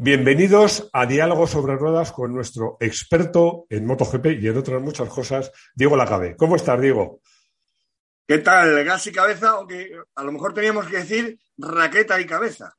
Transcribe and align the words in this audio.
Bienvenidos 0.00 0.88
a 0.92 1.06
Diálogo 1.06 1.48
sobre 1.48 1.74
Ruedas 1.74 2.12
con 2.12 2.32
nuestro 2.32 2.76
experto 2.78 3.66
en 3.68 3.84
MotoGP 3.84 4.26
y 4.40 4.46
en 4.46 4.56
otras 4.56 4.80
muchas 4.80 5.08
cosas, 5.08 5.50
Diego 5.74 5.96
Lacabe. 5.96 6.36
¿Cómo 6.36 6.54
estás, 6.54 6.80
Diego? 6.80 7.20
¿Qué 8.24 8.38
tal? 8.38 8.84
Gas 8.84 9.08
y 9.08 9.12
cabeza, 9.12 9.48
aunque 9.48 9.90
a 10.14 10.22
lo 10.22 10.30
mejor 10.30 10.54
teníamos 10.54 10.86
que 10.86 10.98
decir 10.98 11.40
raqueta 11.56 12.20
y 12.20 12.26
cabeza. 12.26 12.76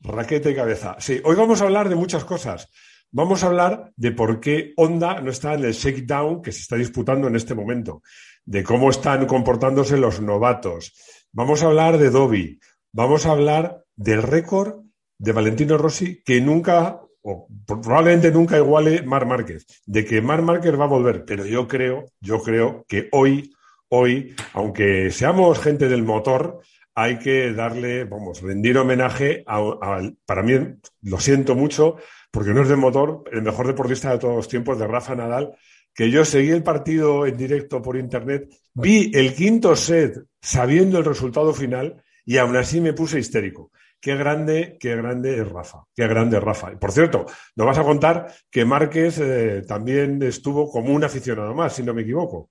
Raqueta 0.00 0.50
y 0.50 0.54
cabeza. 0.54 0.96
Sí, 0.98 1.22
hoy 1.24 1.36
vamos 1.36 1.62
a 1.62 1.64
hablar 1.64 1.88
de 1.88 1.94
muchas 1.94 2.26
cosas. 2.26 2.68
Vamos 3.10 3.42
a 3.42 3.46
hablar 3.46 3.90
de 3.96 4.12
por 4.12 4.38
qué 4.38 4.74
Honda 4.76 5.22
no 5.22 5.30
está 5.30 5.54
en 5.54 5.64
el 5.64 5.72
shakedown 5.72 6.42
que 6.42 6.52
se 6.52 6.60
está 6.60 6.76
disputando 6.76 7.28
en 7.28 7.36
este 7.36 7.54
momento, 7.54 8.02
de 8.44 8.62
cómo 8.62 8.90
están 8.90 9.24
comportándose 9.24 9.96
los 9.96 10.20
novatos. 10.20 10.92
Vamos 11.32 11.62
a 11.62 11.68
hablar 11.68 11.96
de 11.96 12.10
Dobby. 12.10 12.60
Vamos 12.92 13.24
a 13.24 13.30
hablar 13.30 13.84
del 13.96 14.22
récord 14.22 14.87
de 15.18 15.32
Valentino 15.32 15.76
Rossi 15.76 16.22
que 16.24 16.40
nunca, 16.40 17.00
o 17.22 17.48
probablemente 17.66 18.30
nunca 18.30 18.56
iguale 18.56 19.02
Mar 19.02 19.26
Márquez, 19.26 19.66
de 19.86 20.04
que 20.04 20.22
Mar 20.22 20.42
Márquez 20.42 20.78
va 20.78 20.84
a 20.84 20.88
volver, 20.88 21.24
pero 21.24 21.44
yo 21.44 21.66
creo, 21.66 22.06
yo 22.20 22.40
creo 22.42 22.84
que 22.88 23.08
hoy, 23.12 23.52
hoy, 23.88 24.34
aunque 24.54 25.10
seamos 25.10 25.58
gente 25.58 25.88
del 25.88 26.04
motor, 26.04 26.60
hay 26.94 27.18
que 27.18 27.52
darle, 27.52 28.04
vamos, 28.04 28.42
rendir 28.42 28.76
homenaje 28.76 29.44
a, 29.46 30.00
para 30.26 30.42
mí, 30.42 30.54
lo 31.02 31.20
siento 31.20 31.54
mucho, 31.54 31.96
porque 32.30 32.50
no 32.50 32.62
es 32.62 32.68
de 32.68 32.76
motor, 32.76 33.22
el 33.32 33.42
mejor 33.42 33.68
deportista 33.68 34.10
de 34.10 34.18
todos 34.18 34.34
los 34.34 34.48
tiempos, 34.48 34.78
de 34.78 34.86
Rafa 34.86 35.14
Nadal, 35.14 35.54
que 35.94 36.10
yo 36.10 36.24
seguí 36.24 36.50
el 36.50 36.62
partido 36.62 37.26
en 37.26 37.36
directo 37.36 37.82
por 37.82 37.96
internet, 37.96 38.48
vi 38.74 39.10
el 39.14 39.34
quinto 39.34 39.74
set 39.76 40.16
sabiendo 40.40 40.98
el 40.98 41.04
resultado 41.04 41.52
final 41.52 42.02
y 42.24 42.36
aún 42.36 42.56
así 42.56 42.80
me 42.80 42.92
puse 42.92 43.18
histérico. 43.18 43.70
Qué 44.00 44.14
grande, 44.16 44.76
qué 44.78 44.94
grande 44.94 45.40
es 45.40 45.48
Rafa, 45.48 45.84
qué 45.94 46.06
grande 46.06 46.36
es 46.36 46.42
Rafa. 46.42 46.70
Por 46.78 46.92
cierto, 46.92 47.26
nos 47.56 47.66
vas 47.66 47.78
a 47.78 47.82
contar 47.82 48.32
que 48.48 48.64
Márquez 48.64 49.18
eh, 49.18 49.64
también 49.66 50.22
estuvo 50.22 50.70
como 50.70 50.94
un 50.94 51.02
aficionado 51.02 51.52
más, 51.52 51.74
si 51.74 51.82
no 51.82 51.94
me 51.94 52.02
equivoco. 52.02 52.50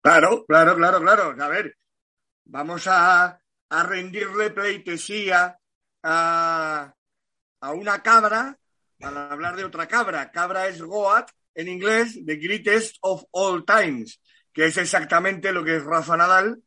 Claro, 0.00 0.44
claro, 0.44 0.74
claro, 0.74 1.00
claro. 1.00 1.36
A 1.40 1.48
ver, 1.48 1.76
vamos 2.44 2.86
a, 2.88 3.38
rendirle 3.70 4.50
pleitesía 4.50 5.56
a, 6.02 6.94
a, 7.60 7.72
una 7.72 8.02
cabra 8.02 8.58
para 8.98 9.30
hablar 9.30 9.54
de 9.54 9.64
otra 9.64 9.86
cabra. 9.86 10.32
Cabra 10.32 10.66
es 10.66 10.82
Goat 10.82 11.30
en 11.54 11.68
inglés, 11.68 12.18
The 12.26 12.36
Greatest 12.36 12.96
of 13.02 13.22
All 13.30 13.64
Times, 13.64 14.20
que 14.52 14.66
es 14.66 14.76
exactamente 14.76 15.52
lo 15.52 15.62
que 15.64 15.76
es 15.76 15.84
Rafa 15.84 16.16
Nadal, 16.16 16.60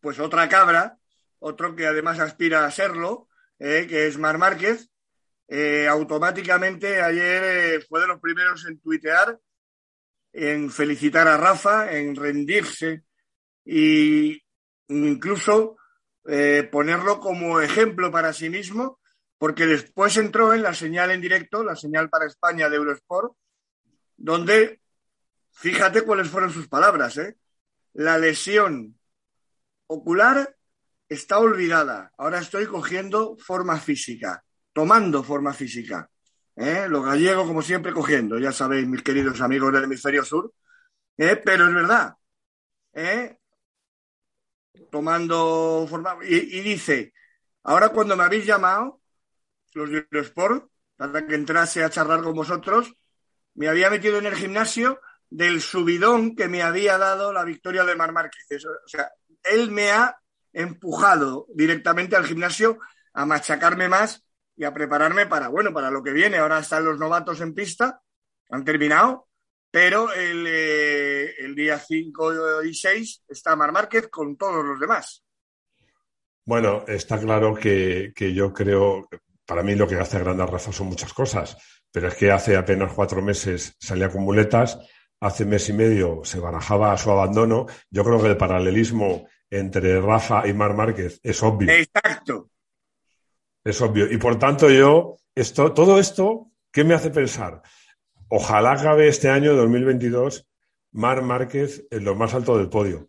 pues 0.00 0.20
otra 0.20 0.48
cabra, 0.48 0.98
otro 1.40 1.74
que 1.74 1.86
además 1.86 2.20
aspira 2.20 2.64
a 2.64 2.70
serlo, 2.70 3.28
eh, 3.60 3.86
que 3.86 4.06
es 4.06 4.16
Mar 4.16 4.38
Márquez, 4.38 4.88
eh, 5.46 5.86
automáticamente 5.86 7.02
ayer 7.02 7.42
eh, 7.44 7.80
fue 7.86 8.00
de 8.00 8.06
los 8.06 8.18
primeros 8.18 8.66
en 8.66 8.80
tuitear, 8.80 9.38
en 10.32 10.70
felicitar 10.70 11.28
a 11.28 11.36
Rafa, 11.36 11.92
en 11.92 12.16
rendirse 12.16 13.04
e 13.64 14.40
incluso 14.88 15.76
ponerlo 16.70 17.18
como 17.18 17.60
ejemplo 17.60 18.12
para 18.12 18.32
sí 18.32 18.48
mismo, 18.48 19.00
porque 19.36 19.66
después 19.66 20.16
entró 20.16 20.54
en 20.54 20.62
la 20.62 20.74
señal 20.74 21.10
en 21.10 21.20
directo, 21.20 21.64
la 21.64 21.74
señal 21.74 22.08
para 22.08 22.26
España 22.26 22.68
de 22.68 22.76
Eurosport, 22.76 23.32
donde, 24.16 24.80
fíjate 25.50 26.02
cuáles 26.02 26.28
fueron 26.28 26.52
sus 26.52 26.68
palabras, 26.68 27.18
la 27.94 28.18
lesión 28.18 28.96
ocular 29.88 30.56
está 31.10 31.40
olvidada. 31.40 32.12
Ahora 32.16 32.38
estoy 32.38 32.66
cogiendo 32.66 33.36
forma 33.36 33.78
física, 33.78 34.42
tomando 34.72 35.22
forma 35.24 35.52
física. 35.52 36.08
¿eh? 36.56 36.86
Lo 36.88 37.02
gallego, 37.02 37.46
como 37.46 37.62
siempre, 37.62 37.92
cogiendo, 37.92 38.38
ya 38.38 38.52
sabéis, 38.52 38.86
mis 38.86 39.02
queridos 39.02 39.40
amigos 39.40 39.72
del 39.72 39.84
hemisferio 39.84 40.24
sur. 40.24 40.54
¿eh? 41.18 41.36
Pero 41.44 41.68
es 41.68 41.74
verdad. 41.74 42.14
¿eh? 42.94 43.36
Tomando 44.90 45.86
forma. 45.90 46.16
Y, 46.22 46.60
dice: 46.60 47.12
Ahora, 47.64 47.90
cuando 47.90 48.16
me 48.16 48.24
habéis 48.24 48.46
llamado, 48.46 49.00
los 49.74 49.90
de 49.90 50.06
Eurosport, 50.10 50.70
para 50.96 51.26
que 51.26 51.34
entrase 51.34 51.82
a 51.82 51.90
charlar 51.90 52.22
con 52.22 52.34
vosotros, 52.34 52.94
me 53.54 53.68
había 53.68 53.90
metido 53.90 54.18
en 54.18 54.26
el 54.26 54.36
gimnasio 54.36 55.00
del 55.28 55.60
subidón 55.60 56.36
que 56.36 56.48
me 56.48 56.62
había 56.62 56.98
dado 56.98 57.32
la 57.32 57.44
victoria 57.44 57.84
de 57.84 57.96
Mar 57.96 58.12
Márquez. 58.12 58.64
o 58.64 58.88
sea, 58.88 59.10
él 59.42 59.70
me 59.70 59.90
ha 59.90 60.19
empujado 60.52 61.46
directamente 61.54 62.16
al 62.16 62.26
gimnasio 62.26 62.78
a 63.12 63.26
machacarme 63.26 63.88
más 63.88 64.24
y 64.56 64.64
a 64.64 64.74
prepararme 64.74 65.26
para, 65.26 65.48
bueno, 65.48 65.72
para 65.72 65.90
lo 65.90 66.02
que 66.02 66.12
viene. 66.12 66.38
Ahora 66.38 66.58
están 66.58 66.84
los 66.84 66.98
novatos 66.98 67.40
en 67.40 67.54
pista, 67.54 68.02
han 68.50 68.64
terminado, 68.64 69.28
pero 69.70 70.12
el, 70.12 70.46
eh, 70.46 71.34
el 71.38 71.54
día 71.54 71.78
5 71.78 72.62
y 72.64 72.74
6 72.74 73.24
está 73.28 73.56
Mar 73.56 73.72
Márquez 73.72 74.08
con 74.08 74.36
todos 74.36 74.64
los 74.64 74.78
demás. 74.78 75.24
Bueno, 76.44 76.84
está 76.86 77.18
claro 77.18 77.54
que, 77.54 78.12
que 78.14 78.34
yo 78.34 78.52
creo, 78.52 79.08
para 79.46 79.62
mí 79.62 79.74
lo 79.74 79.86
que 79.86 79.96
hace 79.96 80.18
grande 80.18 80.42
a 80.42 80.46
Rafa 80.46 80.72
son 80.72 80.88
muchas 80.88 81.12
cosas, 81.12 81.56
pero 81.92 82.08
es 82.08 82.14
que 82.14 82.30
hace 82.30 82.56
apenas 82.56 82.92
cuatro 82.92 83.22
meses 83.22 83.76
salía 83.78 84.10
con 84.10 84.22
muletas, 84.22 84.78
hace 85.20 85.44
mes 85.44 85.68
y 85.68 85.72
medio 85.72 86.22
se 86.24 86.40
barajaba 86.40 86.92
a 86.92 86.98
su 86.98 87.10
abandono. 87.10 87.66
Yo 87.90 88.04
creo 88.04 88.20
que 88.20 88.28
el 88.28 88.36
paralelismo 88.36 89.28
entre 89.50 90.00
Rafa 90.00 90.46
y 90.46 90.54
Mar 90.54 90.74
Márquez 90.74 91.20
es 91.22 91.42
obvio. 91.42 91.70
Exacto. 91.70 92.50
Es 93.64 93.80
obvio. 93.82 94.10
Y 94.10 94.16
por 94.16 94.38
tanto, 94.38 94.70
yo, 94.70 95.16
esto, 95.34 95.72
todo 95.72 95.98
esto, 95.98 96.50
¿qué 96.72 96.84
me 96.84 96.94
hace 96.94 97.10
pensar? 97.10 97.62
Ojalá 98.28 98.72
acabe 98.72 99.08
este 99.08 99.28
año 99.28 99.54
2022 99.54 100.46
Mar 100.92 101.22
Márquez 101.22 101.86
en 101.90 102.04
lo 102.04 102.14
más 102.14 102.32
alto 102.34 102.56
del 102.56 102.68
podio. 102.68 103.08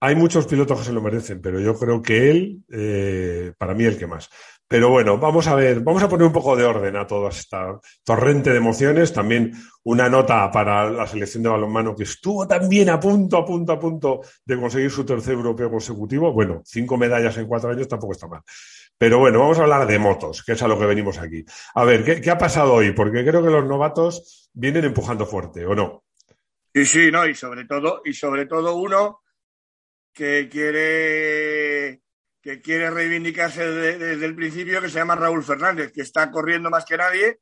Hay 0.00 0.16
muchos 0.16 0.46
pilotos 0.46 0.78
que 0.78 0.86
se 0.86 0.92
lo 0.92 1.00
merecen, 1.00 1.40
pero 1.40 1.60
yo 1.60 1.78
creo 1.78 2.02
que 2.02 2.30
él, 2.30 2.64
eh, 2.70 3.52
para 3.56 3.74
mí, 3.74 3.84
el 3.84 3.96
que 3.96 4.06
más. 4.06 4.28
Pero 4.66 4.88
bueno, 4.88 5.18
vamos 5.18 5.46
a 5.46 5.54
ver, 5.54 5.80
vamos 5.80 6.02
a 6.02 6.08
poner 6.08 6.26
un 6.26 6.32
poco 6.32 6.56
de 6.56 6.64
orden 6.64 6.96
a 6.96 7.06
toda 7.06 7.28
esta 7.28 7.78
torrente 8.02 8.50
de 8.50 8.56
emociones. 8.56 9.12
También 9.12 9.52
una 9.84 10.08
nota 10.08 10.50
para 10.50 10.90
la 10.90 11.06
selección 11.06 11.42
de 11.42 11.50
balonmano 11.50 11.94
que 11.94 12.04
estuvo 12.04 12.46
también 12.46 12.88
a 12.88 12.98
punto, 12.98 13.36
a 13.36 13.44
punto, 13.44 13.72
a 13.72 13.78
punto 13.78 14.20
de 14.44 14.58
conseguir 14.58 14.90
su 14.90 15.04
tercer 15.04 15.34
europeo 15.34 15.70
consecutivo. 15.70 16.32
Bueno, 16.32 16.62
cinco 16.64 16.96
medallas 16.96 17.36
en 17.36 17.46
cuatro 17.46 17.70
años 17.70 17.88
tampoco 17.88 18.14
está 18.14 18.26
mal. 18.26 18.40
Pero 18.96 19.18
bueno, 19.18 19.40
vamos 19.40 19.58
a 19.58 19.62
hablar 19.62 19.86
de 19.86 19.98
motos, 19.98 20.42
que 20.42 20.52
es 20.52 20.62
a 20.62 20.68
lo 20.68 20.78
que 20.78 20.86
venimos 20.86 21.18
aquí. 21.18 21.44
A 21.74 21.84
ver, 21.84 22.04
¿qué, 22.04 22.20
qué 22.20 22.30
ha 22.30 22.38
pasado 22.38 22.74
hoy? 22.74 22.92
Porque 22.92 23.24
creo 23.24 23.42
que 23.42 23.50
los 23.50 23.66
novatos 23.66 24.50
vienen 24.54 24.84
empujando 24.84 25.26
fuerte, 25.26 25.66
¿o 25.66 25.74
no? 25.74 26.04
Sí, 26.72 26.86
sí, 26.86 27.10
no, 27.12 27.26
y 27.26 27.34
sobre 27.34 27.66
todo, 27.66 28.00
y 28.04 28.14
sobre 28.14 28.46
todo 28.46 28.76
uno 28.76 29.20
que 30.12 30.48
quiere 30.48 32.03
que 32.44 32.60
quiere 32.60 32.90
reivindicarse 32.90 33.66
desde, 33.70 34.22
el 34.22 34.36
principio, 34.36 34.82
que 34.82 34.90
se 34.90 34.98
llama 34.98 35.16
Raúl 35.16 35.42
Fernández, 35.42 35.90
que 35.92 36.02
está 36.02 36.30
corriendo 36.30 36.68
más 36.68 36.84
que 36.84 36.98
nadie 36.98 37.40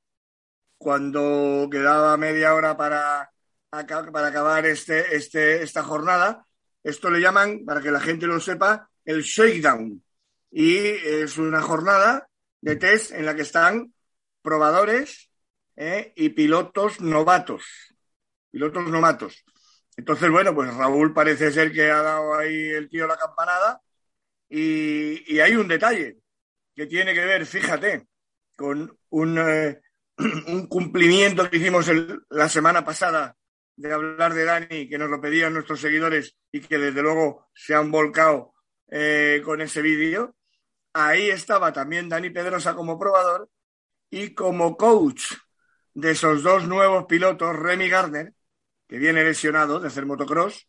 cuando 0.78 1.68
quedaba 1.68 2.16
media 2.16 2.54
hora 2.54 2.76
para, 2.76 3.32
para 3.68 4.28
acabar 4.28 4.64
este, 4.64 5.16
este, 5.16 5.64
esta 5.64 5.82
jornada. 5.82 6.46
Esto 6.84 7.10
le 7.10 7.20
llaman, 7.20 7.64
para 7.64 7.80
que 7.80 7.90
la 7.90 7.98
gente 7.98 8.28
lo 8.28 8.38
sepa, 8.38 8.88
el 9.04 9.22
shakedown. 9.22 10.04
Y 10.52 10.76
es 10.76 11.36
una 11.36 11.62
jornada 11.62 12.28
de 12.60 12.76
test 12.76 13.10
en 13.10 13.26
la 13.26 13.34
que 13.34 13.42
están 13.42 13.92
probadores 14.40 15.30
¿eh? 15.74 16.12
y 16.14 16.28
pilotos 16.28 17.00
novatos. 17.00 17.64
Pilotos 18.52 18.86
novatos. 18.86 19.44
Entonces, 19.96 20.30
bueno, 20.30 20.54
pues 20.54 20.72
Raúl 20.72 21.12
parece 21.12 21.50
ser 21.50 21.72
que 21.72 21.90
ha 21.90 22.02
dado 22.02 22.36
ahí 22.36 22.70
el 22.70 22.88
tío 22.88 23.08
la 23.08 23.16
campanada 23.16 23.82
y, 24.54 25.40
hay 25.40 25.56
un 25.56 25.66
detalle 25.66 26.18
que 26.74 26.86
tiene 26.86 27.14
que 27.14 27.24
ver, 27.24 27.46
fíjate, 27.46 28.06
con 28.54 28.98
un, 29.08 29.38
eh, 29.38 29.80
cumplimiento 30.68 31.48
que 31.48 31.56
hicimos 31.56 31.90
la 32.28 32.48
semana 32.50 32.84
pasada 32.84 33.34
de 33.76 33.92
hablar 33.92 34.34
de 34.34 34.44
Dani, 34.44 34.88
que 34.90 34.98
nos 34.98 35.08
lo 35.08 35.22
pedían 35.22 35.54
nuestros 35.54 35.80
seguidores 35.80 36.36
y 36.50 36.60
que 36.60 36.76
desde 36.76 37.00
luego 37.00 37.48
se 37.54 37.74
han 37.74 37.90
volcado 37.90 38.52
eh, 38.90 39.40
con 39.42 39.62
ese 39.62 39.80
vídeo. 39.80 40.36
Ahí 40.92 41.30
estaba 41.30 41.72
también 41.72 42.10
Dani 42.10 42.28
Pedrosa 42.28 42.74
como 42.74 42.98
probador 42.98 43.48
y 44.10 44.34
como 44.34 44.76
coach 44.76 45.32
de 45.94 46.10
esos 46.10 46.42
dos 46.42 46.68
nuevos 46.68 47.06
pilotos, 47.06 47.56
Remy 47.56 47.88
Gardner, 47.88 48.34
que 48.86 48.98
viene 48.98 49.24
lesionado 49.24 49.80
de 49.80 49.88
hacer 49.88 50.04
motocross, 50.04 50.68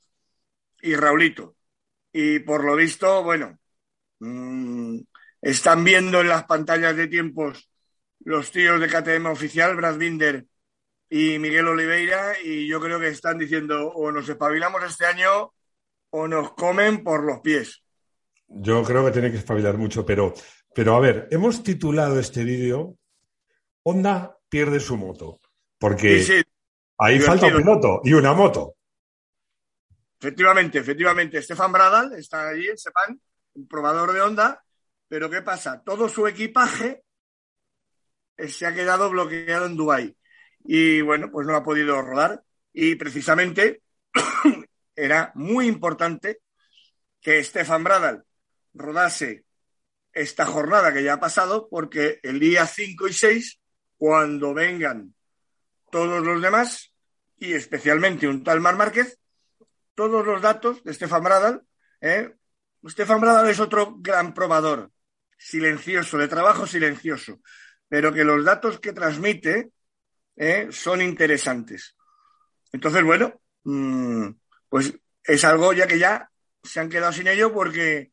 y 0.82 0.96
Raulito. 0.96 1.58
Y 2.14 2.40
por 2.40 2.64
lo 2.64 2.76
visto, 2.76 3.24
bueno, 3.24 3.60
Mm, 4.26 5.02
están 5.42 5.84
viendo 5.84 6.22
en 6.22 6.30
las 6.30 6.46
pantallas 6.46 6.96
de 6.96 7.08
tiempos 7.08 7.70
los 8.24 8.52
tíos 8.52 8.80
de 8.80 8.88
KTM 8.88 9.26
oficial, 9.26 9.76
Brad 9.76 9.98
Binder 9.98 10.46
y 11.10 11.38
Miguel 11.40 11.68
Oliveira, 11.68 12.40
y 12.42 12.66
yo 12.66 12.80
creo 12.80 13.02
que 13.02 13.10
están 13.10 13.38
diciendo 13.38 13.90
o 13.90 14.14
nos 14.14 14.30
espabilamos 14.30 14.82
este 14.84 15.06
año 15.06 15.54
o 16.12 16.28
nos 16.30 16.54
comen 16.54 17.04
por 17.04 17.26
los 17.26 17.42
pies. 17.42 17.84
Yo 18.48 18.82
creo 18.84 19.04
que 19.04 19.12
tiene 19.12 19.30
que 19.30 19.38
espabilar 19.38 19.78
mucho, 19.78 20.06
pero, 20.06 20.34
pero 20.74 20.96
a 20.96 21.02
ver, 21.02 21.28
hemos 21.30 21.62
titulado 21.62 22.18
este 22.18 22.46
vídeo 22.46 22.98
Honda 23.84 24.38
pierde 24.48 24.80
su 24.80 24.96
moto. 24.96 25.42
Porque 25.78 26.46
ahí 26.98 27.20
falta 27.20 27.48
un 27.48 27.58
piloto 27.58 28.00
y 28.06 28.14
una 28.14 28.34
moto. 28.34 28.78
Efectivamente, 30.18 30.80
efectivamente. 30.80 31.40
Estefan 31.40 31.74
Bradal 31.74 32.14
está 32.14 32.48
allí, 32.48 32.68
Sepan, 32.78 33.20
un 33.54 33.68
probador 33.68 34.14
de 34.14 34.22
Honda, 34.22 34.64
pero 35.08 35.30
¿qué 35.30 35.42
pasa? 35.42 35.84
Todo 35.84 36.10
su 36.10 36.28
equipaje 36.28 37.04
se 38.38 38.66
ha 38.66 38.74
quedado 38.74 39.10
bloqueado 39.10 39.66
en 39.66 39.76
Dubái. 39.76 40.18
Y 40.66 41.02
bueno, 41.02 41.30
pues 41.32 41.46
no 41.46 41.56
ha 41.56 41.64
podido 41.64 42.02
rodar. 42.02 42.44
Y 42.72 42.96
precisamente 42.96 43.84
era 44.96 45.32
muy 45.36 45.68
importante 45.68 46.42
que 47.22 47.44
Stefan 47.44 47.84
Bradal 47.84 48.26
rodase 48.74 49.46
esta 50.12 50.46
jornada 50.46 50.94
que 50.94 51.04
ya 51.04 51.14
ha 51.14 51.20
pasado, 51.20 51.68
porque 51.70 52.20
el 52.24 52.40
día 52.40 52.68
5 52.68 53.08
y 53.08 53.14
6, 53.14 53.60
cuando 53.98 54.54
vengan 54.54 55.14
todos 55.92 56.24
los 56.24 56.42
demás, 56.42 56.94
y 57.38 57.54
especialmente 57.54 58.28
un 58.28 58.44
tal 58.44 58.62
Mar 58.62 58.76
Márquez, 58.76 59.20
todos 59.96 60.26
los 60.26 60.42
datos 60.42 60.84
de 60.84 60.94
Stefan 60.94 61.24
Bradal. 61.24 61.64
¿eh? 62.02 62.34
Stefan 62.88 63.22
Bradal 63.22 63.50
es 63.50 63.60
otro 63.60 63.96
gran 64.00 64.34
probador, 64.34 64.92
silencioso, 65.38 66.18
de 66.18 66.28
trabajo 66.28 66.68
silencioso, 66.68 67.40
pero 67.88 68.14
que 68.14 68.24
los 68.24 68.44
datos 68.44 68.80
que 68.80 68.94
transmite 68.94 69.72
¿eh? 70.36 70.68
son 70.72 71.02
interesantes. 71.02 71.96
Entonces, 72.72 73.04
bueno, 73.04 73.40
mm, 73.64 74.30
pues 74.70 74.94
es 75.24 75.44
algo 75.46 75.74
ya 75.74 75.88
que 75.88 76.00
ya 76.00 76.30
se 76.64 76.80
han 76.80 76.90
quedado 76.90 77.14
sin 77.14 77.28
ello 77.28 77.54
porque, 77.54 78.12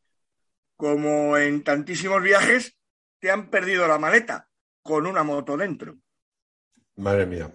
como 0.76 1.36
en 1.36 1.64
tantísimos 1.64 2.22
viajes, 2.22 2.76
te 3.18 3.30
han 3.30 3.50
perdido 3.50 3.86
la 3.86 3.98
maleta 3.98 4.48
con 4.82 5.06
una 5.06 5.22
moto 5.22 5.56
dentro. 5.56 5.96
Madre 6.96 7.26
mía. 7.26 7.50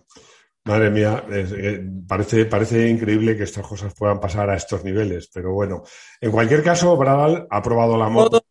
Madre 0.66 0.90
mía, 0.90 1.24
eh, 1.30 1.80
parece, 2.08 2.46
parece 2.46 2.90
increíble 2.90 3.38
que 3.38 3.44
estas 3.44 3.68
cosas 3.68 3.94
puedan 3.94 4.20
pasar 4.20 4.50
a 4.50 4.56
estos 4.56 4.84
niveles, 4.84 5.30
pero 5.32 5.54
bueno, 5.54 5.84
en 6.20 6.32
cualquier 6.32 6.64
caso, 6.64 6.98
Bradal 6.98 7.46
ha 7.52 7.62
probado 7.62 7.96
la 7.98 8.10
moto. 8.10 8.44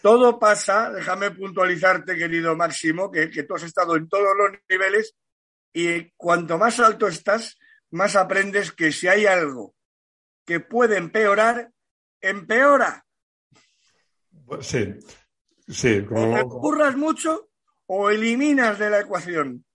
Todo, 0.00 0.38
pasa, 0.38 0.90
déjame 0.90 1.30
puntualizarte, 1.32 2.16
querido 2.16 2.56
Máximo, 2.56 3.10
que, 3.10 3.28
que 3.28 3.42
tú 3.42 3.54
has 3.54 3.64
estado 3.64 3.96
en 3.96 4.08
todos 4.08 4.30
los 4.34 4.58
niveles 4.66 5.14
y 5.74 6.10
cuanto 6.16 6.56
más 6.56 6.80
alto 6.80 7.06
estás, 7.06 7.58
más 7.90 8.16
aprendes 8.16 8.72
que 8.72 8.90
si 8.90 9.06
hay 9.06 9.26
algo 9.26 9.74
que 10.46 10.60
puede 10.60 10.96
empeorar, 10.96 11.70
empeora. 12.22 13.04
Sí, 14.62 14.94
sí. 15.68 16.02
Como... 16.06 16.34
O 16.40 16.76
te 16.78 16.96
mucho 16.96 17.50
o 17.84 18.08
eliminas 18.08 18.78
de 18.78 18.88
la 18.88 19.00
ecuación 19.00 19.66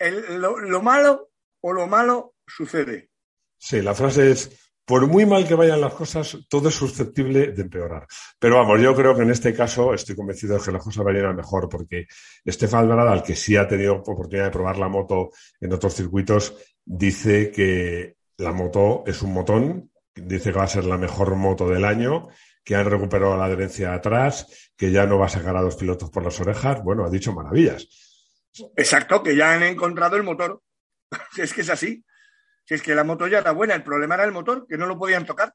lo, 0.00 0.82
malo 0.82 1.30
o 1.60 1.72
lo 1.72 1.86
malo 1.86 2.34
sucede. 2.46 3.10
Sí, 3.58 3.82
la 3.82 3.94
frase 3.94 4.30
es, 4.30 4.70
por 4.84 5.06
muy 5.06 5.26
mal 5.26 5.46
que 5.46 5.54
vayan 5.54 5.80
las 5.80 5.94
cosas, 5.94 6.38
todo 6.48 6.68
es 6.68 6.74
susceptible 6.74 7.52
de 7.52 7.62
empeorar. 7.62 8.06
Pero 8.38 8.56
vamos, 8.56 8.80
yo 8.80 8.94
creo 8.94 9.14
que 9.14 9.22
en 9.22 9.30
este 9.30 9.52
caso 9.52 9.92
estoy 9.92 10.16
convencido 10.16 10.56
de 10.56 10.64
que 10.64 10.72
las 10.72 10.82
cosas 10.82 11.04
van 11.04 11.16
a 11.16 11.18
ir 11.18 11.34
mejor, 11.34 11.68
porque 11.68 12.06
Estefan 12.44 12.90
al 12.90 13.22
que 13.22 13.36
sí 13.36 13.56
ha 13.56 13.66
tenido 13.66 13.96
oportunidad 13.96 14.44
de 14.44 14.50
probar 14.50 14.78
la 14.78 14.88
moto 14.88 15.30
en 15.60 15.72
otros 15.72 15.94
circuitos, 15.94 16.54
dice 16.84 17.50
que 17.50 18.16
la 18.38 18.52
moto 18.52 19.04
es 19.06 19.20
un 19.22 19.32
motón, 19.32 19.90
dice 20.14 20.52
que 20.52 20.58
va 20.58 20.64
a 20.64 20.68
ser 20.68 20.84
la 20.84 20.96
mejor 20.96 21.34
moto 21.34 21.68
del 21.68 21.84
año, 21.84 22.28
que 22.64 22.76
han 22.76 22.86
recuperado 22.86 23.36
la 23.36 23.46
adherencia 23.46 23.94
atrás, 23.94 24.70
que 24.76 24.90
ya 24.90 25.06
no 25.06 25.18
va 25.18 25.26
a 25.26 25.30
sacar 25.30 25.56
a 25.56 25.62
dos 25.62 25.76
pilotos 25.76 26.10
por 26.10 26.22
las 26.22 26.38
orejas. 26.40 26.82
Bueno, 26.82 27.04
ha 27.04 27.10
dicho 27.10 27.32
maravillas. 27.32 28.07
Exacto, 28.76 29.22
que 29.22 29.36
ya 29.36 29.52
han 29.52 29.62
encontrado 29.62 30.16
el 30.16 30.22
motor. 30.22 30.62
si 31.32 31.42
es 31.42 31.52
que 31.52 31.62
es 31.62 31.70
así. 31.70 32.04
Si 32.64 32.74
es 32.74 32.82
que 32.82 32.94
la 32.94 33.04
moto 33.04 33.26
ya 33.26 33.38
era 33.38 33.52
buena, 33.52 33.74
el 33.74 33.82
problema 33.82 34.14
era 34.14 34.24
el 34.24 34.32
motor, 34.32 34.66
que 34.66 34.76
no 34.76 34.86
lo 34.86 34.98
podían 34.98 35.24
tocar. 35.24 35.54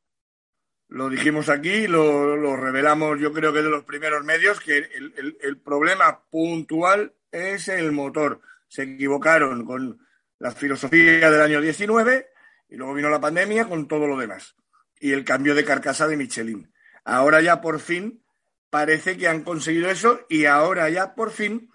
Lo 0.87 1.09
dijimos 1.09 1.49
aquí, 1.49 1.87
lo, 1.87 2.55
revelamos 2.55 3.19
yo 3.19 3.31
creo 3.33 3.53
que 3.53 3.61
de 3.61 3.69
los 3.69 3.83
primeros 3.83 4.23
medios, 4.23 4.59
que 4.59 4.77
el, 4.77 5.61
problema 5.61 6.23
puntual 6.29 7.13
es 7.31 7.67
el 7.67 7.91
motor. 7.91 8.41
Se 8.67 8.83
equivocaron 8.83 9.65
con 9.65 9.99
la 10.39 10.51
filosofía 10.51 11.31
del 11.31 11.41
año 11.41 11.61
19 11.61 12.27
y 12.69 12.75
luego 12.75 12.93
vino 12.93 13.09
la 13.09 13.21
pandemia 13.21 13.67
con 13.67 13.87
todo 13.87 14.07
lo 14.07 14.17
demás. 14.17 14.55
Y 14.99 15.13
el 15.13 15.23
cambio 15.23 15.55
de 15.55 15.65
carcasa 15.65 16.07
de 16.07 16.17
Michelin. 16.17 16.71
Ahora 17.03 17.41
ya 17.41 17.61
por 17.61 17.79
fin 17.79 18.23
parece 18.69 19.17
que 19.17 19.27
han 19.27 19.43
conseguido 19.43 19.89
eso 19.89 20.25
y 20.29 20.45
ahora 20.45 20.89
ya 20.89 21.15
por 21.15 21.31
fin 21.31 21.72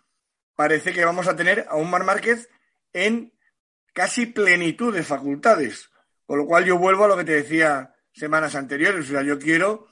parece 0.59 0.93
que 0.93 1.05
vamos 1.05 1.29
a 1.29 1.37
tener 1.37 1.67
a 1.71 1.77
un 1.77 1.89
Mar 1.89 2.03
Márquez 2.03 2.51
en 2.93 3.33
casi 3.93 4.27
plenitud 4.27 4.93
de 4.93 5.05
facultades. 5.05 5.89
Con 6.27 6.39
lo 6.39 6.47
cual 6.47 6.65
yo 6.65 6.77
vuelvo 6.77 7.05
a 7.05 7.09
lo 7.09 7.17
que 7.17 7.23
te 7.23 7.37
decía 7.37 7.95
semanas 8.11 8.57
anteriores. 8.57 9.05
O 9.05 9.13
sea, 9.13 9.23
yo 9.23 9.39
quiero 9.39 9.87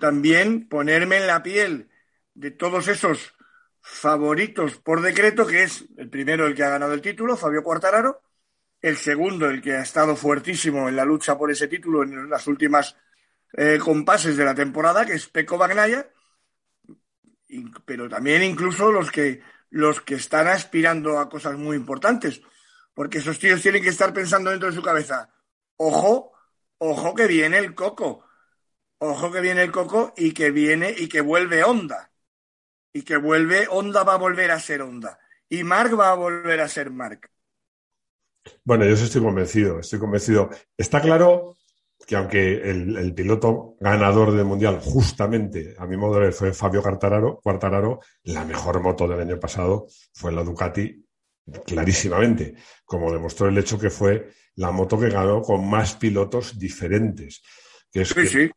también 0.00 0.70
ponerme 0.70 1.18
en 1.18 1.26
la 1.26 1.42
piel 1.42 1.90
de 2.32 2.50
todos 2.50 2.88
esos 2.88 3.34
favoritos 3.82 4.76
por 4.76 5.02
decreto, 5.02 5.46
que 5.46 5.64
es 5.64 5.84
el 5.98 6.08
primero 6.08 6.46
el 6.46 6.54
que 6.54 6.64
ha 6.64 6.70
ganado 6.70 6.94
el 6.94 7.02
título, 7.02 7.36
Fabio 7.36 7.62
Cuartararo, 7.62 8.22
el 8.80 8.96
segundo 8.96 9.50
el 9.50 9.60
que 9.60 9.74
ha 9.74 9.82
estado 9.82 10.16
fuertísimo 10.16 10.88
en 10.88 10.96
la 10.96 11.04
lucha 11.04 11.36
por 11.36 11.50
ese 11.50 11.68
título 11.68 12.04
en 12.04 12.30
las 12.30 12.46
últimas 12.46 12.96
eh, 13.52 13.78
compases 13.78 14.38
de 14.38 14.46
la 14.46 14.54
temporada, 14.54 15.04
que 15.04 15.12
es 15.12 15.28
Peco 15.28 15.58
Bagnaya, 15.58 16.08
pero 17.84 18.08
también 18.08 18.42
incluso 18.42 18.90
los 18.90 19.10
que, 19.10 19.42
los 19.70 20.00
que 20.00 20.14
están 20.14 20.48
aspirando 20.48 21.18
a 21.18 21.28
cosas 21.28 21.56
muy 21.56 21.76
importantes, 21.76 22.42
porque 22.94 23.18
esos 23.18 23.38
tíos 23.38 23.62
tienen 23.62 23.82
que 23.82 23.88
estar 23.88 24.12
pensando 24.12 24.50
dentro 24.50 24.68
de 24.68 24.74
su 24.74 24.82
cabeza, 24.82 25.30
ojo, 25.76 26.32
ojo 26.78 27.14
que 27.14 27.26
viene 27.26 27.58
el 27.58 27.74
coco, 27.74 28.24
ojo 28.98 29.32
que 29.32 29.40
viene 29.40 29.62
el 29.62 29.72
coco 29.72 30.12
y 30.16 30.32
que 30.32 30.50
viene 30.50 30.94
y 30.96 31.08
que 31.08 31.20
vuelve 31.20 31.64
onda, 31.64 32.10
y 32.92 33.02
que 33.02 33.16
vuelve, 33.16 33.66
onda 33.68 34.04
va 34.04 34.14
a 34.14 34.18
volver 34.18 34.50
a 34.50 34.60
ser 34.60 34.82
onda, 34.82 35.18
y 35.48 35.64
Mark 35.64 35.98
va 35.98 36.10
a 36.10 36.14
volver 36.14 36.60
a 36.60 36.68
ser 36.68 36.90
Mark. 36.90 37.30
Bueno, 38.64 38.84
yo 38.84 38.94
estoy 38.94 39.22
convencido, 39.22 39.78
estoy 39.78 39.98
convencido. 40.00 40.50
Está 40.76 41.00
claro 41.00 41.56
que 42.06 42.16
aunque 42.16 42.70
el, 42.70 43.14
piloto 43.14 43.76
ganador 43.80 44.32
del 44.32 44.44
Mundial, 44.44 44.80
justamente, 44.80 45.74
a 45.78 45.86
mi 45.86 45.96
modo 45.96 46.14
de 46.14 46.20
ver, 46.20 46.32
fue 46.32 46.52
Fabio 46.52 46.82
Quartararo, 46.82 48.00
la 48.24 48.44
mejor 48.44 48.80
moto 48.80 49.06
del 49.06 49.20
año 49.20 49.38
pasado 49.38 49.86
fue 50.12 50.32
la 50.32 50.42
Ducati, 50.42 51.04
clarísimamente, 51.66 52.54
como 52.84 53.12
demostró 53.12 53.48
el 53.48 53.58
hecho 53.58 53.78
que 53.78 53.90
fue 53.90 54.30
la 54.56 54.70
moto 54.70 54.98
que 54.98 55.08
ganó 55.08 55.42
con 55.42 55.68
más 55.68 55.94
pilotos 55.94 56.58
diferentes. 56.58 57.42
Que 57.90 58.02
es 58.02 58.14
que, 58.14 58.50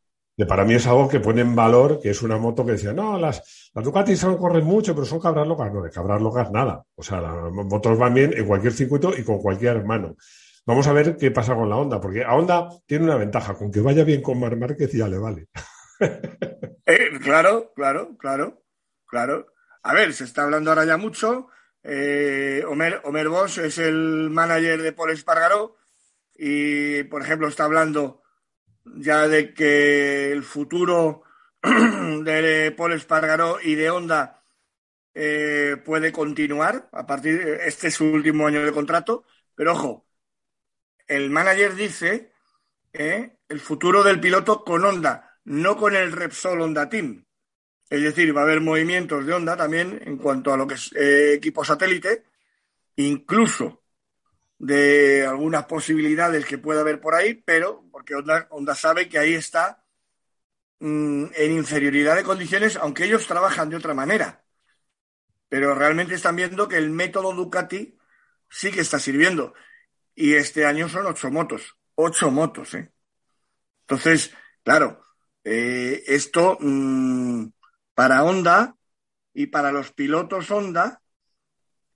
para 0.46 0.66
mí 0.66 0.74
es 0.74 0.86
algo 0.88 1.08
que 1.08 1.20
pone 1.20 1.42
en 1.42 1.56
valor, 1.56 2.00
que 2.02 2.10
es 2.10 2.22
una 2.22 2.38
moto 2.38 2.66
que 2.66 2.74
decía, 2.74 2.94
no, 2.94 3.18
las, 3.18 3.72
las 3.74 3.84
Ducati 3.84 4.16
son, 4.16 4.38
corren 4.38 4.66
mucho, 4.66 4.94
pero 4.94 5.06
son 5.06 5.20
cabras 5.20 5.48
locas. 5.48 5.74
No, 5.74 5.82
de 5.82 5.92
cabras 5.92 6.22
locas 6.22 6.52
nada. 6.52 6.84
O 6.96 7.04
sea, 7.04 7.22
las 7.22 7.52
motos 7.52 7.98
van 7.98 8.14
bien 8.14 8.34
en 8.36 8.46
cualquier 8.46 8.74
circuito 8.74 9.18
y 9.18 9.24
con 9.24 9.40
cualquier 9.40 9.78
hermano. 9.78 10.16
Vamos 10.66 10.88
a 10.88 10.94
ver 10.94 11.18
qué 11.18 11.30
pasa 11.32 11.56
con 11.56 11.70
la 11.70 11.78
Honda, 11.78 12.02
porque 12.02 12.24
a 12.24 12.34
Honda 12.34 12.70
tiene 12.88 13.06
una 13.06 13.18
ventaja, 13.18 13.54
con 13.56 13.72
que 13.72 13.82
vaya 13.82 14.04
bien 14.04 14.22
con 14.22 14.40
Mar 14.40 14.56
Márquez 14.58 14.92
ya 14.92 15.08
le 15.08 15.18
vale. 15.18 15.48
Eh, 16.88 17.18
claro, 17.24 17.74
claro, 17.76 18.16
claro, 18.16 18.64
claro. 19.08 19.48
A 19.82 19.94
ver, 19.96 20.14
se 20.14 20.24
está 20.24 20.44
hablando 20.44 20.70
ahora 20.70 20.86
ya 20.86 20.98
mucho. 20.98 21.48
Eh, 21.82 22.64
Homer, 22.68 23.02
Homer 23.06 23.28
Bosch 23.28 23.58
es 23.58 23.80
el 23.80 24.30
manager 24.30 24.84
de 24.84 24.94
Paul 24.94 25.10
Espargaró 25.10 25.78
y, 26.36 27.04
por 27.06 27.24
ejemplo, 27.24 27.48
está 27.48 27.66
hablando 27.66 28.22
ya 28.86 29.28
de 29.28 29.54
que 29.54 30.32
el 30.32 30.44
futuro 30.44 31.24
de 31.64 32.74
Paul 32.78 32.94
Espargaró 32.94 33.60
y 33.62 33.76
de 33.76 33.90
Honda 33.90 34.44
eh, 35.14 35.78
puede 35.86 36.12
continuar 36.12 36.90
a 36.92 37.06
partir 37.06 37.44
de 37.44 37.68
este 37.68 37.88
es 37.88 37.96
su 37.96 38.06
último 38.06 38.48
año 38.48 38.64
de 38.66 38.72
contrato. 38.72 39.26
Pero 39.56 39.74
ojo, 39.74 40.05
el 41.08 41.30
manager 41.30 41.76
dice 41.76 42.32
eh, 42.94 43.38
el 43.50 43.60
futuro 43.60 44.04
del 44.04 44.20
piloto 44.20 44.64
con 44.64 44.86
Honda, 44.86 45.40
no 45.46 45.78
con 45.78 45.96
el 45.96 46.12
Repsol 46.12 46.62
Honda 46.62 46.90
Team. 46.90 47.26
Es 47.90 48.02
decir, 48.02 48.36
va 48.36 48.42
a 48.42 48.44
haber 48.46 48.62
movimientos 48.62 49.26
de 49.26 49.34
Honda 49.34 49.56
también 49.56 50.02
en 50.04 50.18
cuanto 50.18 50.52
a 50.54 50.58
lo 50.58 50.66
que 50.66 50.76
es 50.76 50.92
eh, 50.96 51.34
equipo 51.34 51.64
satélite, 51.64 52.24
incluso 52.96 53.84
de 54.58 55.26
algunas 55.26 55.66
posibilidades 55.66 56.46
que 56.46 56.58
pueda 56.58 56.82
haber 56.82 57.00
por 57.02 57.14
ahí, 57.16 57.34
pero 57.36 57.84
porque 57.92 58.16
Honda, 58.16 58.76
sabe 58.76 59.10
que 59.10 59.20
ahí 59.20 59.34
está 59.34 59.84
mm, 60.80 61.26
en 61.36 61.52
inferioridad 61.52 62.16
de 62.16 62.24
condiciones, 62.24 62.78
aunque 62.78 63.06
ellos 63.06 63.28
trabajan 63.28 63.70
de 63.70 63.78
otra 63.78 63.94
manera. 63.94 64.44
Pero 65.50 65.76
realmente 65.76 66.16
están 66.16 66.36
viendo 66.36 66.68
que 66.68 66.78
el 66.78 66.90
método 66.90 67.34
Ducati 67.34 67.98
sí 68.50 68.72
que 68.72 68.82
está 68.82 69.00
sirviendo 69.00 69.54
y 70.16 70.34
este 70.34 70.66
año 70.66 70.88
son 70.90 71.06
ocho 71.06 71.30
motos, 71.30 71.76
ocho 71.96 72.32
motos, 72.32 72.74
¿eh? 72.74 72.92
Entonces, 73.82 74.34
claro, 74.64 75.04
eh, 75.44 76.04
esto 76.08 76.58
mm, 76.60 77.48
para 77.94 78.24
Honda 78.24 78.76
y 79.34 79.48
para 79.48 79.72
los 79.72 79.92
pilotos 79.92 80.50
Honda 80.50 81.02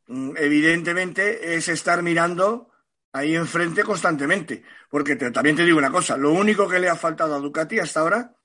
mm, 0.07 0.33
evidentemente 0.37 1.55
es 1.55 1.67
estar 1.69 2.03
mirando 2.03 2.69
ahí 3.13 3.35
enfrente 3.35 3.83
constantemente. 3.83 4.63
Porque 4.89 5.15
también 5.15 5.55
te 5.55 5.65
digo 5.65 5.77
una 5.77 5.91
cosa, 5.91 6.17
lo 6.17 6.31
único 6.31 6.67
que 6.67 6.79
le 6.79 6.89
ha 6.89 6.95
faltado 6.95 7.35
a 7.35 7.39
Ducati 7.39 7.79
hasta 7.79 8.01
ahora 8.01 8.35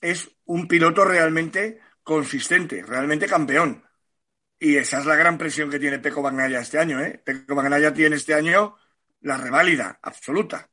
es 0.00 0.30
un 0.44 0.68
piloto 0.68 1.04
realmente 1.04 1.80
consistente, 2.02 2.82
realmente 2.82 3.26
campeón. 3.26 3.82
Y 4.58 4.76
esa 4.76 5.00
es 5.00 5.06
la 5.06 5.16
gran 5.16 5.38
presión 5.38 5.70
que 5.70 5.78
tiene 5.78 5.98
Peco 5.98 6.22
Bagnaia 6.22 6.60
este 6.60 6.78
año. 6.78 7.00
¿eh? 7.00 7.20
Peco 7.24 7.54
Bagnaia 7.54 7.92
tiene 7.92 8.16
este 8.16 8.34
año 8.34 8.76
la 9.20 9.36
reválida 9.36 9.98
absoluta. 10.02 10.68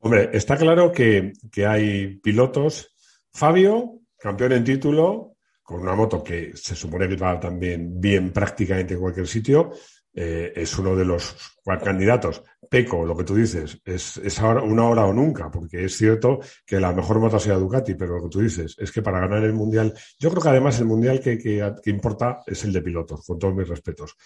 Hombre, 0.00 0.30
está 0.32 0.56
claro 0.56 0.90
que, 0.90 1.32
que 1.52 1.66
hay 1.66 2.16
pilotos. 2.16 2.94
Fabio, 3.32 4.00
campeón 4.18 4.52
en 4.52 4.64
título, 4.64 5.36
con 5.62 5.82
una 5.82 5.94
moto 5.94 6.24
que 6.24 6.52
se 6.54 6.74
supone 6.74 7.08
que 7.08 7.16
va 7.16 7.38
también 7.38 8.00
bien 8.00 8.32
prácticamente 8.32 8.94
en 8.94 9.00
cualquier 9.00 9.26
sitio. 9.26 9.72
Eh, 10.12 10.52
es 10.56 10.76
uno 10.78 10.96
de 10.96 11.04
los 11.04 11.36
candidatos. 11.82 12.42
Peco, 12.68 13.04
lo 13.04 13.16
que 13.16 13.24
tú 13.24 13.34
dices, 13.36 13.80
es, 13.84 14.16
es 14.16 14.40
ahora, 14.40 14.62
una 14.62 14.84
hora 14.88 15.04
o 15.06 15.12
nunca, 15.12 15.50
porque 15.50 15.84
es 15.84 15.96
cierto 15.96 16.40
que 16.66 16.80
la 16.80 16.92
mejor 16.92 17.20
moto 17.20 17.38
sea 17.38 17.54
Ducati, 17.54 17.94
pero 17.94 18.16
lo 18.16 18.24
que 18.24 18.28
tú 18.28 18.40
dices 18.40 18.76
es 18.78 18.90
que 18.90 19.02
para 19.02 19.20
ganar 19.20 19.44
el 19.44 19.52
Mundial, 19.52 19.92
yo 20.18 20.30
creo 20.30 20.42
que 20.42 20.48
además 20.48 20.78
el 20.80 20.86
Mundial 20.86 21.20
que, 21.20 21.38
que, 21.38 21.74
que 21.82 21.90
importa 21.90 22.40
es 22.46 22.64
el 22.64 22.72
de 22.72 22.82
pilotos, 22.82 23.24
con 23.24 23.38
todos 23.38 23.54
mis 23.54 23.68
respetos. 23.68 24.16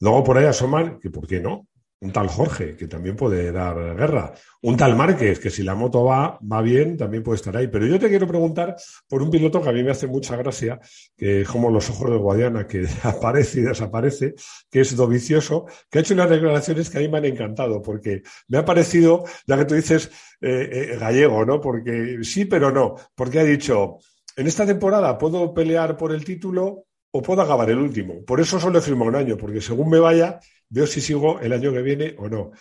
Luego 0.00 0.24
por 0.24 0.36
ahí 0.36 0.46
asoman, 0.46 0.98
que 0.98 1.10
por 1.10 1.26
qué 1.26 1.40
no, 1.40 1.68
un 2.02 2.12
tal 2.12 2.26
Jorge, 2.26 2.76
que 2.76 2.88
también 2.88 3.14
puede 3.14 3.52
dar 3.52 3.76
guerra, 3.96 4.34
un 4.62 4.76
tal 4.76 4.96
Márquez, 4.96 5.38
que 5.38 5.50
si 5.50 5.62
la 5.62 5.76
moto 5.76 6.04
va, 6.04 6.36
va 6.40 6.60
bien, 6.60 6.96
también 6.96 7.22
puede 7.22 7.36
estar 7.36 7.56
ahí. 7.56 7.68
Pero 7.68 7.86
yo 7.86 7.98
te 7.98 8.08
quiero 8.08 8.26
preguntar 8.26 8.74
por 9.08 9.22
un 9.22 9.30
piloto 9.30 9.62
que 9.62 9.68
a 9.68 9.72
mí 9.72 9.84
me 9.84 9.92
hace 9.92 10.08
mucha 10.08 10.36
gracia, 10.36 10.80
que 11.16 11.42
es 11.42 11.48
como 11.48 11.70
los 11.70 11.88
ojos 11.90 12.10
de 12.10 12.16
Guadiana, 12.16 12.66
que 12.66 12.86
aparece 13.04 13.60
y 13.60 13.62
desaparece, 13.62 14.34
que 14.68 14.80
es 14.80 14.96
Dovicioso, 14.96 15.66
que 15.88 15.98
ha 15.98 16.00
hecho 16.00 16.14
unas 16.14 16.28
declaraciones 16.28 16.90
que 16.90 16.98
a 16.98 17.00
mí 17.02 17.08
me 17.08 17.18
han 17.18 17.24
encantado, 17.26 17.80
porque 17.80 18.22
me 18.48 18.58
ha 18.58 18.64
parecido, 18.64 19.24
ya 19.46 19.56
que 19.56 19.64
tú 19.64 19.74
dices 19.76 20.10
eh, 20.40 20.68
eh, 20.72 20.98
gallego, 20.98 21.44
¿no? 21.44 21.60
Porque 21.60 22.18
sí, 22.22 22.46
pero 22.46 22.72
no, 22.72 22.96
porque 23.14 23.38
ha 23.38 23.44
dicho, 23.44 23.98
en 24.36 24.48
esta 24.48 24.66
temporada 24.66 25.16
puedo 25.16 25.54
pelear 25.54 25.96
por 25.96 26.12
el 26.12 26.24
título 26.24 26.86
o 27.12 27.22
puedo 27.22 27.42
acabar 27.42 27.70
el 27.70 27.78
último. 27.78 28.24
Por 28.24 28.40
eso 28.40 28.58
solo 28.58 28.78
he 28.78 28.82
firmado 28.82 29.10
un 29.10 29.16
año, 29.16 29.36
porque 29.36 29.60
según 29.60 29.88
me 29.90 30.00
vaya, 30.00 30.40
veo 30.72 30.86
si 30.86 31.00
sigo 31.00 31.38
el 31.40 31.52
año 31.52 31.72
que 31.72 31.82
viene 31.82 32.14
o 32.18 32.28
no. 32.28 32.52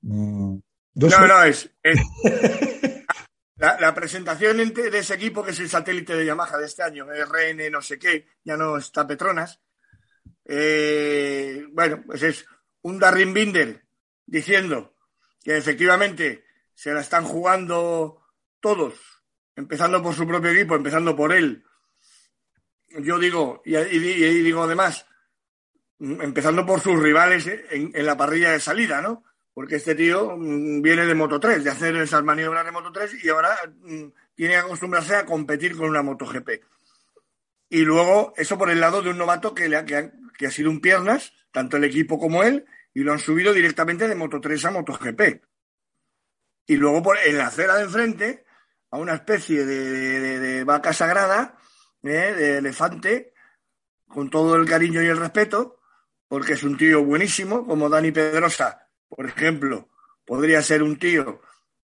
Mm, 0.00 0.58
no, 0.94 1.26
no, 1.26 1.42
es. 1.44 1.70
la, 3.56 3.94
presentación 3.94 4.56
de 4.72 4.98
ese 4.98 5.14
equipo, 5.14 5.44
que 5.44 5.50
es 5.50 5.60
el 5.60 5.68
satélite 5.68 6.16
de 6.16 6.24
Yamaha 6.24 6.56
de 6.56 6.66
este 6.66 6.82
año, 6.82 7.06
RN 7.06 7.70
no 7.70 7.82
sé 7.82 7.98
qué, 7.98 8.26
ya 8.42 8.56
no 8.56 8.78
está 8.78 9.06
Petronas. 9.06 9.60
Eh, 10.46 11.66
bueno, 11.70 12.02
pues 12.06 12.22
es 12.22 12.46
un 12.82 12.98
Darren 12.98 13.34
Binder 13.34 13.84
diciendo 14.24 14.96
que 15.42 15.58
efectivamente 15.58 16.44
se 16.74 16.92
la 16.92 17.00
están 17.00 17.24
jugando 17.24 18.22
todos, 18.60 18.94
empezando 19.54 20.02
por 20.02 20.14
su 20.14 20.26
propio 20.26 20.52
equipo, 20.52 20.74
empezando 20.74 21.14
por 21.14 21.32
él. 21.32 21.64
Yo 23.00 23.18
digo, 23.18 23.60
y, 23.66 23.76
y 23.76 24.42
digo 24.42 24.62
además, 24.62 25.07
empezando 26.00 26.64
por 26.64 26.80
sus 26.80 27.00
rivales 27.00 27.46
en, 27.70 27.92
la 28.06 28.16
parrilla 28.16 28.52
de 28.52 28.60
salida, 28.60 29.02
¿no? 29.02 29.24
Porque 29.52 29.76
este 29.76 29.94
tío 29.94 30.36
mm, 30.36 30.80
viene 30.82 31.06
de 31.06 31.14
Moto 31.14 31.40
3, 31.40 31.64
de 31.64 31.70
hacer 31.70 31.96
esas 31.96 32.22
maniobras 32.22 32.64
de 32.64 32.70
Moto 32.70 32.92
3 32.92 33.24
y 33.24 33.28
ahora 33.28 33.56
mm, 33.80 34.04
tiene 34.34 34.54
que 34.54 34.60
acostumbrarse 34.60 35.16
a 35.16 35.26
competir 35.26 35.76
con 35.76 35.88
una 35.88 36.02
MotoGP. 36.02 36.62
Y 37.70 37.80
luego, 37.80 38.32
eso 38.36 38.56
por 38.56 38.70
el 38.70 38.80
lado 38.80 39.02
de 39.02 39.10
un 39.10 39.18
novato 39.18 39.54
que, 39.54 39.68
le 39.68 39.76
ha, 39.76 39.84
que, 39.84 40.46
ha, 40.46 40.50
sido 40.50 40.70
un 40.70 40.80
piernas, 40.80 41.32
tanto 41.52 41.76
el 41.76 41.84
equipo 41.84 42.18
como 42.18 42.42
él, 42.42 42.64
y 42.94 43.00
lo 43.00 43.12
han 43.12 43.18
subido 43.18 43.52
directamente 43.52 44.08
de 44.08 44.14
Moto 44.14 44.40
3 44.40 44.64
a 44.64 44.70
MotoGP. 44.70 45.42
Y 46.66 46.76
luego 46.76 47.02
por, 47.02 47.18
en 47.18 47.36
la 47.36 47.48
acera 47.48 47.76
de 47.76 47.82
enfrente, 47.82 48.44
a 48.90 48.98
una 48.98 49.14
especie 49.14 49.66
de, 49.66 50.64
vaca 50.64 50.92
sagrada, 50.92 51.58
¿eh? 52.02 52.08
de 52.08 52.58
elefante, 52.58 53.34
con 54.06 54.30
todo 54.30 54.56
el 54.56 54.66
cariño 54.66 55.02
y 55.02 55.06
el 55.06 55.18
respeto, 55.18 55.77
porque 56.28 56.52
es 56.52 56.62
un 56.62 56.76
tío 56.76 57.02
buenísimo, 57.04 57.66
como 57.66 57.88
Dani 57.88 58.12
Pedrosa, 58.12 58.88
por 59.08 59.26
ejemplo, 59.26 59.88
podría 60.24 60.62
ser 60.62 60.82
un 60.82 60.98
tío, 60.98 61.40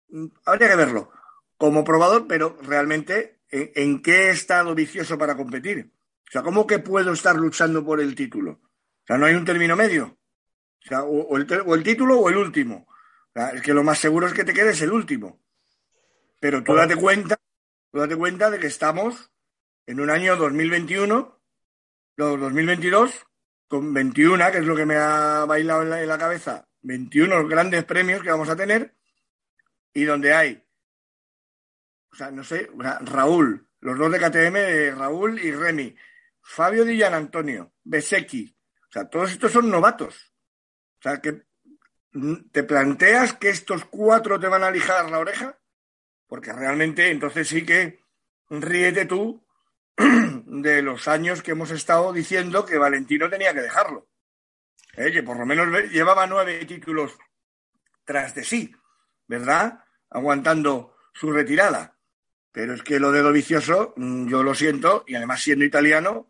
mm, 0.09 0.27
habría 0.45 0.69
que 0.69 0.75
verlo, 0.75 1.11
como 1.57 1.83
probador, 1.83 2.25
pero 2.27 2.57
realmente, 2.63 3.41
¿en, 3.51 4.01
qué 4.01 4.29
estado 4.29 4.73
vicioso 4.73 5.17
para 5.17 5.38
competir? 5.38 5.91
O 6.27 6.31
sea, 6.31 6.41
¿cómo 6.41 6.65
que 6.65 6.79
puedo 6.79 7.13
estar 7.13 7.35
luchando 7.35 7.85
por 7.85 8.00
el 8.00 8.15
título? 8.15 8.53
O 8.53 9.05
sea, 9.05 9.17
no 9.17 9.27
hay 9.27 9.35
un 9.35 9.45
término 9.45 9.75
medio. 9.75 10.17
O, 10.83 10.88
sea, 10.88 11.03
o, 11.03 11.38
el, 11.38 11.83
título 11.83 12.17
o 12.17 12.29
el 12.29 12.38
último. 12.38 12.88
O 12.88 13.31
sea, 13.33 13.50
es 13.50 13.61
que 13.61 13.75
lo 13.75 13.83
más 13.83 14.00
seguro 14.00 14.25
es 14.25 14.33
que 14.33 14.43
te 14.43 14.53
quedes 14.53 14.81
el 14.81 14.91
último. 14.91 15.39
Pero 16.39 16.63
tú 16.63 16.73
date 16.73 16.95
cuenta, 16.95 17.38
tú 17.91 18.00
date 18.00 18.15
cuenta 18.15 18.50
de 18.50 18.57
que 18.57 18.67
estamos 18.67 19.29
en 19.85 20.00
un 20.00 20.09
año 20.09 20.38
2021, 20.38 21.39
2022, 22.17 23.27
con 23.71 23.93
21, 23.93 24.51
que 24.51 24.57
es 24.57 24.65
lo 24.65 24.75
que 24.75 24.85
me 24.85 24.97
ha 24.97 25.45
bailado 25.45 25.83
en 25.83 26.05
la, 26.05 26.17
cabeza, 26.17 26.67
21 26.81 27.47
grandes 27.47 27.85
premios 27.85 28.21
que 28.21 28.29
vamos 28.29 28.49
a 28.49 28.55
tener 28.57 28.97
y 29.93 30.03
donde 30.03 30.33
hay, 30.33 30.61
o 32.11 32.15
sea, 32.17 32.31
no 32.31 32.43
sé, 32.43 32.69
Raúl, 32.75 33.69
los 33.79 33.97
dos 33.97 34.11
de 34.11 34.19
KTM, 34.19 34.99
Raúl 34.99 35.39
y 35.39 35.53
Remy, 35.53 35.95
Fabio 36.41 36.83
Di 36.83 37.01
Antonio, 37.01 37.71
Besecchi, 37.85 38.53
o 38.89 38.91
sea, 38.91 39.07
todos 39.07 39.31
estos 39.31 39.53
son 39.53 39.69
novatos. 39.69 40.33
O 40.99 41.03
sea, 41.03 41.21
que 41.21 41.43
te 42.51 42.63
planteas 42.63 43.31
que 43.31 43.47
estos 43.47 43.85
cuatro 43.85 44.37
te 44.37 44.47
van 44.47 44.63
a 44.63 44.71
lijar 44.71 45.09
la 45.09 45.19
oreja, 45.19 45.57
porque 46.27 46.51
realmente 46.51 47.09
entonces 47.09 47.47
sí 47.47 47.65
que 47.65 48.01
ríete 48.49 49.05
tú 49.05 49.40
de 50.45 50.81
los 50.81 51.07
años 51.07 51.41
que 51.41 51.51
hemos 51.51 51.71
estado 51.71 52.13
diciendo 52.13 52.65
que 52.65 52.77
Valentino 52.77 53.29
tenía 53.29 53.53
que 53.53 53.62
dejarlo. 53.62 54.07
¿Eh? 54.95 55.12
Que 55.12 55.24
por 55.24 55.38
lo 55.38 55.45
menos 55.45 55.67
llevaba 55.91 56.27
nueve 56.27 56.65
títulos 56.65 57.17
tras 58.03 58.36
de 58.36 58.43
sí, 58.43 58.74
¿verdad? 59.27 59.79
Aguantando 60.10 60.95
su 61.13 61.31
retirada. 61.31 61.98
Pero 62.51 62.74
es 62.74 62.83
que 62.83 63.00
lo 63.00 63.12
de 63.12 63.21
Dovicioso, 63.21 63.93
mm, 63.95 64.27
yo 64.27 64.43
lo 64.43 64.53
siento, 64.53 65.05
y 65.07 65.15
además 65.15 65.41
siendo 65.41 65.63
italiano, 65.63 66.29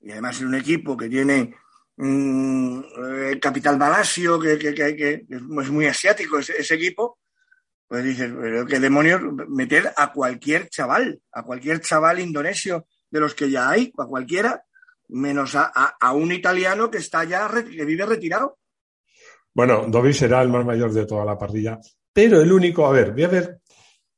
y 0.00 0.12
además 0.12 0.40
en 0.40 0.48
un 0.48 0.54
equipo 0.54 0.96
que 0.96 1.08
tiene 1.08 1.56
mm, 1.96 2.80
eh, 2.80 3.40
Capital 3.40 3.76
Balasio, 3.76 4.38
que, 4.38 5.24
es 5.28 5.70
muy 5.70 5.86
asiático 5.86 6.38
ese, 6.38 6.56
ese 6.58 6.74
equipo, 6.74 7.18
pues 7.88 8.04
dices, 8.04 8.32
pero 8.40 8.66
qué 8.66 8.78
demonios 8.78 9.20
meter 9.48 9.92
a 9.96 10.12
cualquier 10.12 10.68
chaval, 10.68 11.20
a 11.32 11.42
cualquier 11.42 11.80
chaval 11.80 12.20
indonesio 12.20 12.86
de 13.10 13.20
los 13.20 13.34
que 13.34 13.50
ya 13.50 13.70
hay, 13.70 13.92
a 13.98 14.06
cualquiera, 14.06 14.64
menos 15.08 15.54
a, 15.54 16.12
un 16.12 16.32
italiano 16.32 16.90
que 16.90 16.98
está 16.98 17.24
ya, 17.24 17.48
que 17.48 17.84
vive 17.84 18.06
retirado. 18.06 18.58
Bueno, 19.54 19.86
Dovi 19.88 20.12
será 20.12 20.42
el 20.42 20.48
más 20.48 20.64
mayor 20.64 20.92
de 20.92 21.06
toda 21.06 21.24
la 21.24 21.38
parrilla, 21.38 21.78
pero 22.12 22.40
el 22.40 22.52
único, 22.52 22.86
a 22.86 22.92
ver, 22.92 23.12
voy 23.12 23.24
a 23.24 23.28
ver, 23.28 23.60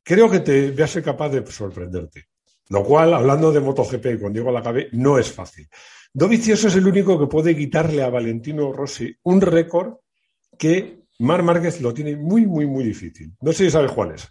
creo 0.03 0.31
que 0.31 0.41
te 0.41 0.73
voy 0.73 0.83
a 0.83 0.87
ser 0.87 1.03
capaz 1.03 1.29
de 1.29 1.47
sorprenderte. 1.47 2.29
Lo 2.71 2.85
cual, 2.85 3.15
hablando 3.15 3.51
de 3.51 3.61
MotoGP 3.61 4.21
con 4.21 4.33
Diego 4.33 4.51
Lacabe, 4.51 4.89
no 4.93 5.19
es 5.19 5.33
fácil. 5.33 5.69
Dovizioso 6.13 6.69
es 6.69 6.77
el 6.77 6.87
único 6.87 7.19
que 7.19 7.27
puede 7.27 7.57
quitarle 7.57 8.03
a 8.03 8.11
Valentino 8.11 8.73
Rossi 8.73 9.15
un 9.23 9.41
récord 9.41 9.95
que 10.59 11.05
Mar 11.21 11.43
Márquez 11.43 11.81
lo 11.81 11.95
tiene 11.95 12.17
muy, 12.17 12.47
muy, 12.47 12.67
muy 12.67 12.85
difícil. 12.85 13.35
No 13.41 13.53
sé 13.53 13.65
si 13.65 13.71
sabes 13.71 13.93
cuál 13.93 14.13
es. 14.13 14.29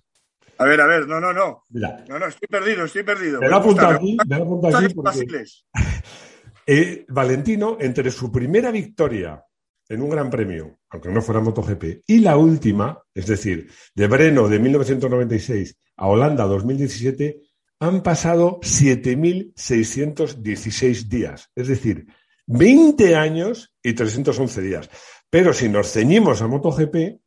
A 0.60 0.66
ver, 0.66 0.82
a 0.82 0.88
ver, 0.88 1.08
no, 1.08 1.20
no, 1.20 1.34
no. 1.34 1.66
No, 1.70 2.20
no, 2.20 2.28
estoy 2.28 2.48
perdido, 2.48 2.86
estoy 2.86 3.04
perdido. 3.04 3.40
Me, 3.40 3.50
lo 3.50 3.58
apunto 3.58 3.86
aquí, 3.86 4.18
me 4.28 4.38
lo 4.38 4.76
aquí 4.76 4.94
porque... 4.94 5.44
eh, 6.66 7.06
Valentino, 7.10 7.78
entre 7.80 8.10
su 8.12 8.32
primera 8.32 8.72
victoria 8.72 9.44
en 9.90 10.02
un 10.02 10.10
gran 10.10 10.30
premio, 10.30 10.80
aunque 10.90 11.10
no 11.10 11.22
fuera 11.22 11.40
MotoGP, 11.42 12.02
y 12.08 12.20
la 12.20 12.36
última, 12.38 13.02
es 13.14 13.28
decir, 13.28 13.70
de 13.96 14.08
Breno 14.08 14.50
de 14.50 14.60
1996 14.60 15.78
a 15.98 16.08
Holanda 16.08 16.46
2017, 16.46 17.42
han 17.80 18.02
pasado 18.02 18.60
7.616 18.62 21.08
días, 21.08 21.52
es 21.56 21.68
decir, 21.68 22.08
20 22.48 23.16
años 23.16 23.76
y 23.84 23.94
311 23.94 24.62
días. 24.62 24.90
Pero 25.30 25.54
si 25.54 25.70
nos 25.70 25.92
ceñimos 25.92 26.42
a 26.42 26.48
MotoGP, 26.48 27.20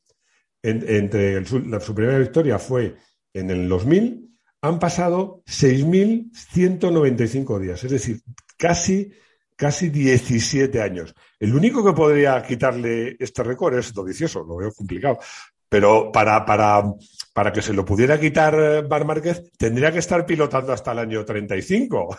entre 0.63 1.47
su 1.47 1.95
primera 1.95 2.19
victoria 2.19 2.59
fue 2.59 2.97
en 3.33 3.51
el 3.51 3.69
2000 3.69 4.31
han 4.63 4.79
pasado 4.79 5.43
6.195 5.47 7.59
días, 7.59 7.83
es 7.85 7.91
decir, 7.91 8.21
casi, 8.57 9.11
casi 9.57 9.89
17 9.89 10.83
años. 10.83 11.15
El 11.39 11.55
único 11.55 11.83
que 11.85 11.93
podría 11.93 12.43
quitarle 12.43 13.17
este 13.19 13.43
récord 13.43 13.79
es 13.79 13.95
Dovicioso, 13.95 14.45
lo 14.45 14.57
veo 14.57 14.73
complicado. 14.73 15.19
Pero 15.69 16.11
para, 16.11 16.45
para, 16.45 16.83
para 17.33 17.53
que 17.53 17.63
se 17.63 17.73
lo 17.73 17.85
pudiera 17.85 18.19
quitar 18.19 18.89
Bar 18.89 19.05
Márquez, 19.05 19.53
tendría 19.57 19.93
que 19.93 20.01
estar 20.01 20.27
pilotando 20.27 20.73
hasta 20.73 20.91
el 20.93 20.99
año 20.99 21.25
35. 21.25 22.09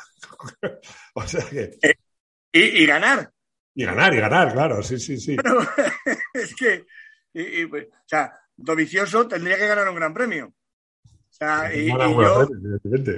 o 1.13 1.27
sea 1.27 1.45
que... 1.45 1.77
Eh, 1.81 1.95
y, 2.53 2.83
y 2.83 2.85
ganar. 2.85 3.29
Y 3.75 3.85
ganar, 3.85 4.13
y 4.13 4.19
ganar, 4.19 4.53
claro, 4.53 4.81
sí, 4.81 4.97
sí, 4.99 5.17
sí. 5.17 5.35
es 6.33 6.55
que, 6.55 6.85
pues, 7.67 7.87
o 7.87 8.07
sea, 8.07 8.33
Dovicioso 8.55 9.27
tendría 9.27 9.57
que 9.57 9.67
ganar 9.67 9.89
un 9.89 9.95
gran 9.95 10.13
premio. 10.13 10.53
Y, 11.73 11.87
yo, 11.87 12.47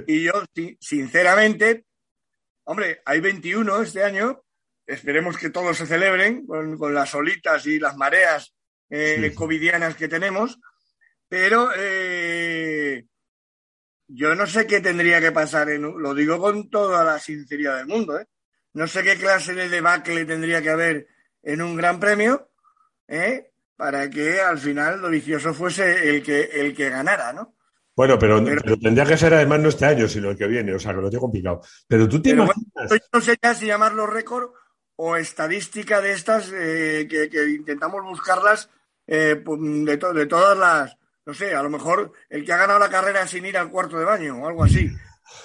y, 0.06 0.24
yo, 0.24 0.32
sinceramente, 0.80 1.84
hombre, 2.64 3.02
hay 3.04 3.20
21 3.20 3.82
este 3.82 4.02
año, 4.02 4.42
esperemos 4.86 5.36
que 5.36 5.50
todos 5.50 5.76
se 5.76 5.86
celebren 5.86 6.46
con, 6.46 6.94
las 6.94 7.14
olitas 7.14 7.66
y 7.66 7.78
las 7.78 7.98
mareas 7.98 8.54
eh, 8.88 9.32
covidianas 9.34 9.94
que 9.96 10.08
tenemos, 10.08 10.58
pero 11.28 11.68
eh, 11.76 13.04
yo 14.08 14.34
no 14.34 14.46
sé 14.46 14.66
qué 14.66 14.80
tendría 14.80 15.20
que 15.20 15.32
pasar, 15.32 15.68
en, 15.68 15.82
lo 15.82 16.14
digo 16.14 16.38
con 16.38 16.70
toda 16.70 17.04
la 17.04 17.18
sinceridad 17.18 17.76
del 17.76 17.88
mundo, 17.88 18.18
¿eh? 18.18 18.26
no 18.72 18.86
sé 18.86 19.02
qué 19.02 19.16
clase 19.16 19.52
de 19.52 19.68
debacle 19.68 20.24
tendría 20.24 20.62
que 20.62 20.70
haber 20.70 21.08
en 21.42 21.60
un 21.60 21.76
gran 21.76 22.00
premio 22.00 22.50
¿eh? 23.06 23.50
para 23.76 24.08
que 24.08 24.40
al 24.40 24.58
final 24.58 25.02
lo 25.02 25.10
vicioso 25.10 25.52
fuese 25.52 26.08
el 26.08 26.22
que, 26.22 26.40
el 26.40 26.74
que 26.74 26.88
ganara, 26.88 27.34
¿no? 27.34 27.54
Bueno, 27.96 28.18
pero, 28.18 28.42
tendría 28.42 29.04
que 29.04 29.16
ser 29.16 29.34
además 29.34 29.60
no 29.60 29.68
este 29.68 29.86
año, 29.86 30.08
sino 30.08 30.30
el 30.30 30.36
que 30.36 30.48
viene, 30.48 30.74
o 30.74 30.78
sea, 30.78 30.94
que 30.94 31.00
lo 31.00 31.10
tengo 31.10 31.22
complicado. 31.22 31.60
Pero 31.86 32.08
tú 32.08 32.20
te 32.20 32.30
imaginas... 32.30 32.90
no 33.12 33.20
sé 33.20 33.38
ya 33.40 33.54
si 33.54 33.66
llamarlo 33.66 34.06
récord 34.06 34.50
o 34.96 35.16
estadística 35.16 36.00
de 36.00 36.12
estas 36.12 36.50
eh, 36.52 37.06
que, 37.08 37.28
intentamos 37.50 38.02
buscarlas 38.02 38.68
eh, 39.06 39.40
pues, 39.44 39.60
de, 39.60 39.96
de 39.96 40.26
todas 40.26 40.58
las, 40.58 40.96
no 41.24 41.34
sé, 41.34 41.54
a 41.54 41.62
lo 41.62 41.70
mejor 41.70 42.12
el 42.28 42.44
que 42.44 42.52
ha 42.52 42.58
ganado 42.58 42.78
la 42.78 42.90
carrera 42.90 43.26
sin 43.26 43.46
ir 43.46 43.56
al 43.56 43.70
cuarto 43.70 43.98
de 43.98 44.04
baño 44.04 44.42
o 44.42 44.48
algo 44.48 44.64
así. 44.64 44.90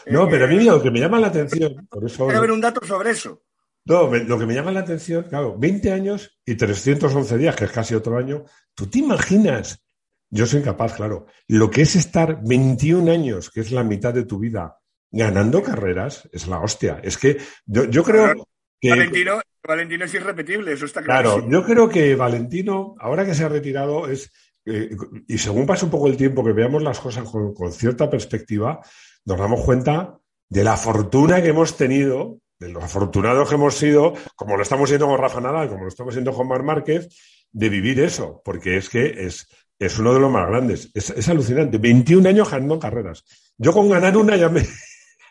No, 0.05 0.29
pero 0.29 0.45
a 0.45 0.47
mí 0.47 0.61
lo 0.61 0.83
que 0.83 0.91
me 0.91 0.99
llama 0.99 1.19
la 1.19 1.27
atención, 1.27 1.87
por 1.89 2.05
eso... 2.05 2.25
Quiero 2.25 2.41
ver 2.41 2.51
un 2.51 2.61
dato 2.61 2.85
sobre 2.85 3.11
eso. 3.11 3.41
No, 3.85 4.13
lo 4.13 4.37
que 4.37 4.45
me 4.45 4.53
llama 4.53 4.71
la 4.71 4.81
atención, 4.81 5.23
claro, 5.23 5.57
20 5.57 5.91
años 5.91 6.37
y 6.45 6.55
311 6.55 7.37
días, 7.37 7.55
que 7.55 7.65
es 7.65 7.71
casi 7.71 7.95
otro 7.95 8.17
año, 8.17 8.43
¿tú 8.75 8.87
te 8.87 8.99
imaginas? 8.99 9.81
Yo 10.29 10.45
soy 10.45 10.59
incapaz, 10.59 10.93
claro. 10.93 11.25
Lo 11.47 11.69
que 11.71 11.81
es 11.81 11.95
estar 11.95 12.39
21 12.43 13.11
años, 13.11 13.49
que 13.49 13.61
es 13.61 13.71
la 13.71 13.83
mitad 13.83 14.13
de 14.13 14.25
tu 14.25 14.39
vida, 14.39 14.77
ganando 15.11 15.63
carreras, 15.63 16.29
es 16.31 16.47
la 16.47 16.59
hostia. 16.59 16.99
Es 17.03 17.17
que 17.17 17.37
yo, 17.65 18.03
creo 18.03 18.47
que... 18.79 18.89
Valentino, 18.89 19.41
Valentino 19.65 20.05
es 20.05 20.13
irrepetible, 20.13 20.73
eso 20.73 20.85
está 20.85 21.01
claro. 21.01 21.35
Claro, 21.35 21.49
yo 21.49 21.63
creo 21.63 21.89
que 21.89 22.15
Valentino, 22.15 22.95
ahora 22.99 23.25
que 23.25 23.33
se 23.33 23.43
ha 23.43 23.49
retirado, 23.49 24.07
es... 24.07 24.31
Eh, 24.65 24.95
y 25.27 25.37
según 25.37 25.65
pasa 25.65 25.85
un 25.85 25.91
poco 25.91 26.07
el 26.07 26.17
tiempo, 26.17 26.43
que 26.43 26.53
veamos 26.53 26.83
las 26.83 26.99
cosas 26.99 27.27
con 27.27 27.71
cierta 27.71 28.09
perspectiva, 28.09 28.81
nos 29.25 29.37
damos 29.39 29.61
cuenta 29.61 30.19
de 30.49 30.63
la 30.63 30.77
fortuna 30.77 31.41
que 31.41 31.49
hemos 31.49 31.77
tenido, 31.77 32.39
de 32.59 32.69
los 32.69 32.83
afortunados 32.83 33.47
que 33.47 33.55
hemos 33.55 33.75
sido, 33.75 34.13
como 34.35 34.57
lo 34.57 34.63
estamos 34.63 34.89
siendo 34.89 35.07
con 35.07 35.17
Rafa 35.17 35.41
Nadal, 35.41 35.69
como 35.69 35.83
lo 35.83 35.89
estamos 35.89 36.13
siendo 36.13 36.33
con 36.33 36.47
Mar 36.47 36.63
Márquez, 36.63 37.07
de 37.51 37.69
vivir 37.69 37.99
eso, 37.99 38.41
porque 38.43 38.77
es 38.77 38.89
que 38.89 39.25
es, 39.25 39.47
es 39.79 39.97
uno 39.97 40.13
de 40.13 40.19
los 40.19 40.31
más 40.31 40.47
grandes. 40.47 40.91
Es, 40.93 41.29
alucinante. 41.29 41.77
21 41.77 42.27
años 42.27 42.51
ganando 42.51 42.77
carreras. 42.77 43.23
Yo 43.57 43.71
con 43.71 43.89
ganar 43.89 44.15
una 44.17 44.35
ya, 44.35 44.49
me, 44.49 44.67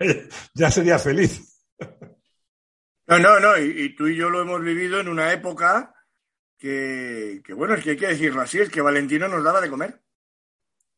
ya 0.55 0.71
sería 0.71 0.99
feliz. 0.99 1.63
No, 3.07 3.19
no, 3.19 3.39
no. 3.39 3.59
Y, 3.59 3.95
tú 3.95 4.09
y 4.09 4.17
yo 4.17 4.31
lo 4.31 4.41
hemos 4.41 4.63
vivido 4.63 5.01
en 5.01 5.09
una 5.09 5.33
época 5.33 5.95
que, 6.59 7.43
que, 7.45 7.53
bueno, 7.53 7.75
es 7.75 7.85
que 7.85 7.91
hay 7.91 7.97
que 7.97 8.09
decirlo 8.09 8.41
así, 8.41 8.59
es 8.59 8.71
que 8.71 8.81
Valentino 8.81 9.29
nos 9.29 9.45
daba 9.45 9.61
de 9.61 9.71
comer. 9.71 10.01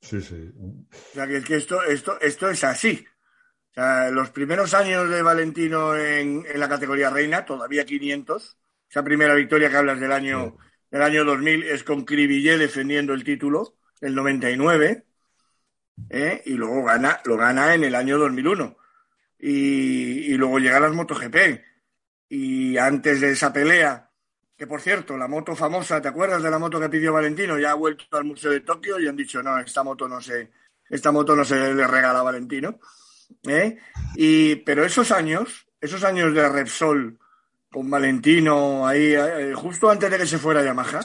Sí, 0.00 0.20
sí. 0.22 0.52
O 0.58 1.14
sea, 1.14 1.26
que 1.26 1.38
es 1.38 1.44
que 1.44 1.56
esto, 1.56 1.82
esto, 1.82 2.20
esto 2.20 2.48
es 2.48 2.64
así. 2.64 3.04
O 3.70 3.74
sea, 3.74 4.10
los 4.10 4.30
primeros 4.30 4.74
años 4.74 5.08
de 5.08 5.22
Valentino 5.22 5.96
en, 5.96 6.44
la 6.54 6.68
categoría 6.68 7.10
reina, 7.10 7.44
todavía 7.44 7.84
500. 7.84 8.58
Esa 8.88 9.04
primera 9.04 9.34
victoria 9.34 9.70
que 9.70 9.76
hablas 9.76 10.00
del 10.00 10.12
año, 10.12 10.56
del 10.90 11.02
año 11.02 11.24
2000 11.24 11.64
es 11.64 11.84
con 11.84 12.04
Cribillé 12.04 12.58
defendiendo 12.58 13.14
el 13.14 13.24
título, 13.24 13.76
el 14.00 14.14
99. 14.14 15.04
¿eh? 16.08 16.42
Y 16.46 16.52
luego 16.54 16.84
gana, 16.84 17.20
lo 17.24 17.36
gana 17.36 17.74
en 17.74 17.84
el 17.84 17.94
año 17.94 18.18
2001. 18.18 18.76
Y, 19.38 20.32
y 20.32 20.34
luego 20.34 20.58
llega 20.58 20.80
las 20.80 20.92
MotoGP. 20.92 21.36
Y 22.28 22.76
antes 22.76 23.20
de 23.20 23.30
esa 23.30 23.52
pelea, 23.52 24.10
que 24.56 24.66
por 24.66 24.80
cierto, 24.80 25.16
la 25.16 25.26
moto 25.26 25.56
famosa, 25.56 26.02
¿te 26.02 26.08
acuerdas 26.08 26.42
de 26.42 26.50
la 26.50 26.58
moto 26.58 26.78
que 26.78 26.88
pidió 26.88 27.12
Valentino? 27.12 27.58
Ya 27.58 27.70
ha 27.70 27.74
vuelto 27.74 28.04
al 28.16 28.24
Museo 28.24 28.50
de 28.50 28.60
Tokio 28.60 29.00
y 29.00 29.08
han 29.08 29.16
dicho, 29.16 29.42
no, 29.42 29.58
esta 29.58 29.82
moto 29.82 30.06
no 30.06 30.20
se, 30.20 30.50
esta 30.88 31.10
moto 31.12 31.34
no 31.34 31.44
se 31.44 31.72
le 31.72 31.86
regala 31.86 32.20
a 32.20 32.24
Valentino. 32.24 32.78
¿eh? 33.48 33.78
Y, 34.16 34.56
pero 34.56 34.84
esos 34.84 35.12
años, 35.12 35.66
esos 35.80 36.04
años 36.04 36.34
de 36.34 36.48
Repsol 36.48 37.18
con 37.70 37.88
Valentino 37.88 38.86
ahí, 38.86 39.14
eh, 39.14 39.54
justo 39.54 39.90
antes 39.90 40.10
de 40.10 40.18
que 40.18 40.26
se 40.26 40.38
fuera 40.38 40.64
Yamaha, 40.64 41.00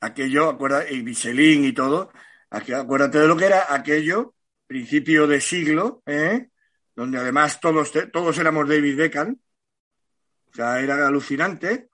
aquello, 0.00 0.50
acuérdate, 0.50 0.94
y 0.94 1.02
Michelin 1.02 1.64
y 1.64 1.72
todo, 1.72 2.12
acuérdate 2.50 3.20
de 3.20 3.26
lo 3.26 3.36
que 3.36 3.46
era 3.46 3.72
aquello, 3.72 4.34
principio 4.66 5.26
de 5.26 5.40
siglo, 5.40 6.02
¿eh? 6.06 6.48
donde 6.94 7.18
además 7.18 7.60
todos, 7.60 7.92
todos 8.12 8.38
éramos 8.38 8.68
David 8.68 8.96
Beckham, 8.96 9.38
o 10.52 10.54
sea, 10.54 10.80
era 10.80 11.06
alucinante, 11.06 11.88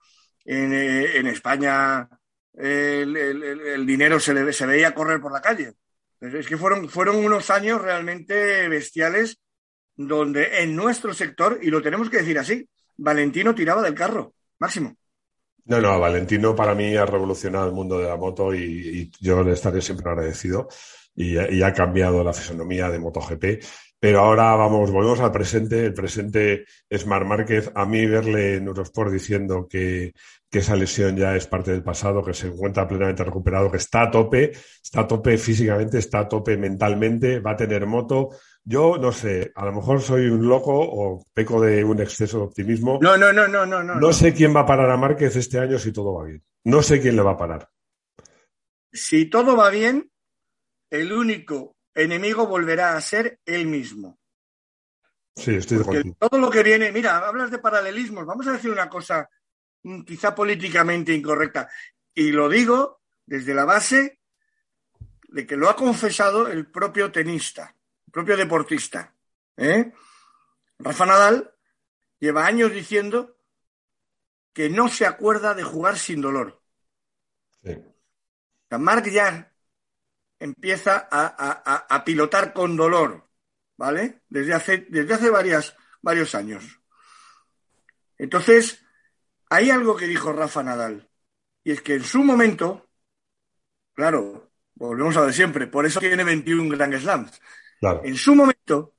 eh, 0.45 1.11
en, 1.15 1.27
España 1.27 2.07
el, 2.53 3.85
dinero 3.85 4.19
se, 4.19 4.51
se, 4.51 4.65
veía 4.65 4.93
correr 4.93 5.21
por 5.21 5.31
la 5.31 5.41
calle. 5.41 5.73
Es 6.19 6.47
que 6.47 6.57
fueron, 6.57 6.89
fueron 6.89 7.17
unos 7.17 7.49
años 7.49 7.81
realmente 7.81 8.67
bestiales 8.67 9.39
donde 9.95 10.61
en 10.61 10.75
nuestro 10.75 11.13
sector, 11.13 11.59
y 11.61 11.69
lo 11.69 11.81
tenemos 11.81 12.09
que 12.09 12.17
decir 12.17 12.39
así, 12.39 12.67
Valentino 12.97 13.53
tiraba 13.53 13.81
del 13.81 13.93
carro, 13.93 14.33
máximo. 14.59 14.95
No, 15.65 15.79
no, 15.79 15.99
Valentino 15.99 16.55
para 16.55 16.75
mí 16.75 16.95
ha 16.95 17.05
revolucionado 17.05 17.67
el 17.67 17.73
mundo 17.73 17.97
de 17.97 18.07
la 18.07 18.17
moto 18.17 18.53
y, 18.53 19.09
yo 19.21 19.43
le 19.43 19.53
estaré 19.53 19.81
siempre 19.81 20.09
agradecido 20.09 20.67
y, 21.15 21.37
y, 21.37 21.63
ha 21.63 21.73
cambiado 21.73 22.23
la 22.23 22.33
fisonomía 22.33 22.89
de 22.89 22.99
MotoGP. 22.99 23.63
Pero 23.97 24.19
ahora 24.19 24.53
vamos, 24.55 24.91
volvemos 24.91 25.21
al 25.21 25.31
presente. 25.31 25.85
El 25.85 25.93
presente 25.93 26.65
es 26.89 27.05
Mar 27.05 27.23
Márquez. 27.23 27.71
A 27.73 27.85
mí 27.85 28.05
verle 28.05 28.55
en 28.55 28.67
Eurosport 28.67 29.09
diciendo 29.09 29.65
que, 29.69 30.13
que 30.53 30.59
esa 30.59 30.75
lesión 30.75 31.17
ya 31.17 31.35
es 31.35 31.47
parte 31.47 31.71
del 31.71 31.81
pasado, 31.81 32.23
que 32.23 32.35
se 32.35 32.45
encuentra 32.45 32.87
plenamente 32.87 33.23
recuperado, 33.23 33.71
que 33.71 33.77
está 33.77 34.03
a 34.03 34.11
tope, 34.11 34.51
está 34.51 35.01
a 35.01 35.07
tope 35.07 35.35
físicamente, 35.39 35.97
está 35.97 36.19
a 36.19 36.29
tope 36.29 36.57
mentalmente, 36.57 37.39
va 37.39 37.53
a 37.53 37.57
tener 37.57 37.87
moto. 37.87 38.29
Yo 38.63 38.99
no 38.99 39.11
sé, 39.11 39.51
a 39.55 39.65
lo 39.65 39.73
mejor 39.73 39.99
soy 39.99 40.27
un 40.27 40.47
loco 40.47 40.71
o 40.75 41.25
peco 41.33 41.59
de 41.59 41.83
un 41.83 41.99
exceso 41.99 42.37
de 42.37 42.43
optimismo. 42.43 42.99
No, 43.01 43.17
no, 43.17 43.33
no, 43.33 43.47
no, 43.47 43.65
no. 43.65 43.81
No, 43.81 43.95
no 43.95 44.13
sé 44.13 44.31
quién 44.31 44.55
va 44.55 44.59
a 44.59 44.65
parar 44.67 44.91
a 44.91 44.95
Márquez 44.95 45.35
este 45.35 45.57
año 45.57 45.79
si 45.79 45.91
todo 45.91 46.13
va 46.13 46.25
bien. 46.25 46.43
No 46.65 46.83
sé 46.83 47.01
quién 47.01 47.15
le 47.15 47.23
va 47.23 47.31
a 47.31 47.37
parar. 47.37 47.67
Si 48.91 49.25
todo 49.31 49.57
va 49.57 49.71
bien, 49.71 50.11
el 50.91 51.11
único 51.13 51.77
enemigo 51.95 52.45
volverá 52.45 52.95
a 52.95 53.01
ser 53.01 53.39
él 53.43 53.65
mismo. 53.65 54.19
Sí, 55.35 55.55
estoy 55.55 55.77
de 55.77 55.83
acuerdo. 55.83 56.15
Todo 56.19 56.39
lo 56.39 56.51
que 56.51 56.61
viene, 56.61 56.91
mira, 56.91 57.27
hablas 57.27 57.49
de 57.49 57.57
paralelismos. 57.57 58.27
Vamos 58.27 58.45
a 58.45 58.51
decir 58.51 58.69
una 58.69 58.87
cosa 58.87 59.27
quizá 60.05 60.33
políticamente 60.33 61.13
incorrecta. 61.13 61.69
Y 62.13 62.31
lo 62.31 62.49
digo 62.49 63.01
desde 63.25 63.53
la 63.53 63.65
base 63.65 64.19
de 65.29 65.47
que 65.47 65.57
lo 65.57 65.69
ha 65.69 65.75
confesado 65.75 66.47
el 66.47 66.67
propio 66.67 67.11
tenista, 67.11 67.75
el 68.05 68.11
propio 68.11 68.37
deportista. 68.37 69.13
¿eh? 69.57 69.91
Rafa 70.79 71.05
Nadal 71.05 71.53
lleva 72.19 72.45
años 72.45 72.71
diciendo 72.71 73.37
que 74.53 74.69
no 74.69 74.87
se 74.87 75.05
acuerda 75.05 75.53
de 75.53 75.63
jugar 75.63 75.97
sin 75.97 76.21
dolor. 76.21 76.61
Sí. 77.63 77.77
Marc 78.79 79.07
ya 79.09 79.51
empieza 80.39 81.07
a, 81.09 82.03
pilotar 82.03 82.53
con 82.53 82.75
dolor, 82.75 83.29
¿vale? 83.77 84.21
Desde 84.29 84.53
hace, 84.53 84.77
desde 84.89 85.13
hace 85.13 85.29
varias, 85.29 85.75
varios 86.01 86.35
años. 86.35 86.79
Entonces, 88.17 88.82
hay 89.53 89.69
algo 89.69 89.95
que 89.95 90.07
dijo 90.07 90.33
Rafa 90.33 90.63
Nadal, 90.63 91.07
y 91.63 91.71
es 91.71 91.81
que 91.81 91.93
en 91.93 92.03
su 92.03 92.23
momento, 92.23 92.89
claro, 93.93 94.51
volvemos 94.73 95.15
a 95.15 95.25
de 95.25 95.33
siempre, 95.33 95.67
por 95.67 95.85
eso 95.85 95.99
tiene 95.99 96.23
21 96.23 96.75
Grand 96.75 96.97
Slams. 96.97 97.39
En 98.03 98.15
su 98.15 98.33
momento, 98.33 98.95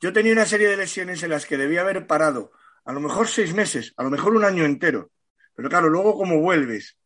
yo 0.00 0.12
tenía 0.14 0.32
una 0.32 0.46
serie 0.46 0.68
de 0.68 0.78
lesiones 0.78 1.22
en 1.22 1.30
las 1.30 1.44
que 1.44 1.58
debía 1.58 1.82
haber 1.82 2.06
parado, 2.06 2.52
a 2.86 2.92
lo 2.94 3.00
mejor 3.00 3.28
seis 3.28 3.52
meses, 3.52 3.92
a 3.98 4.02
lo 4.02 4.10
mejor 4.10 4.34
un 4.34 4.44
año 4.44 4.64
entero. 4.64 5.10
Pero 5.54 5.68
claro, 5.68 5.90
luego 5.90 6.16
cómo 6.16 6.40
vuelves, 6.40 6.96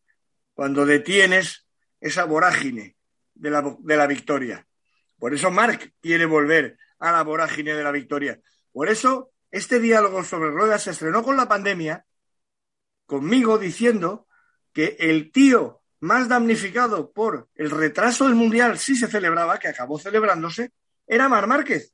cuando 0.54 0.87
detienes 0.87 1.66
esa 2.00 2.24
vorágine, 2.24 2.96
de 3.35 3.50
la, 3.50 3.76
de 3.80 3.96
la 3.96 4.06
victoria. 4.06 4.64
Por 5.18 5.35
eso 5.35 5.50
Mark 5.50 5.94
quiere 6.00 6.26
volver 6.26 6.78
a 7.00 7.11
la 7.11 7.22
vorágine 7.22 7.74
de 7.74 7.83
la 7.83 7.90
victoria. 7.90 8.40
Por 8.72 8.88
eso 8.88 9.33
este 9.50 9.80
diálogo 9.80 10.22
sobre 10.22 10.50
ruedas 10.50 10.85
se 10.85 10.90
estrenó 10.90 11.24
con 11.24 11.37
la 11.37 11.48
pandemia, 11.48 12.04
conmigo 13.11 13.59
diciendo 13.59 14.29
que 14.73 14.96
el 15.01 15.33
tío 15.33 15.83
más 15.99 16.29
damnificado 16.29 17.11
por 17.11 17.49
el 17.57 17.68
retraso 17.68 18.27
del 18.27 18.37
Mundial, 18.37 18.79
si 18.79 18.94
se 18.94 19.09
celebraba, 19.09 19.59
que 19.59 19.66
acabó 19.66 19.99
celebrándose, 19.99 20.73
era 21.09 21.29
Mar 21.29 21.49
Márquez. 21.49 21.92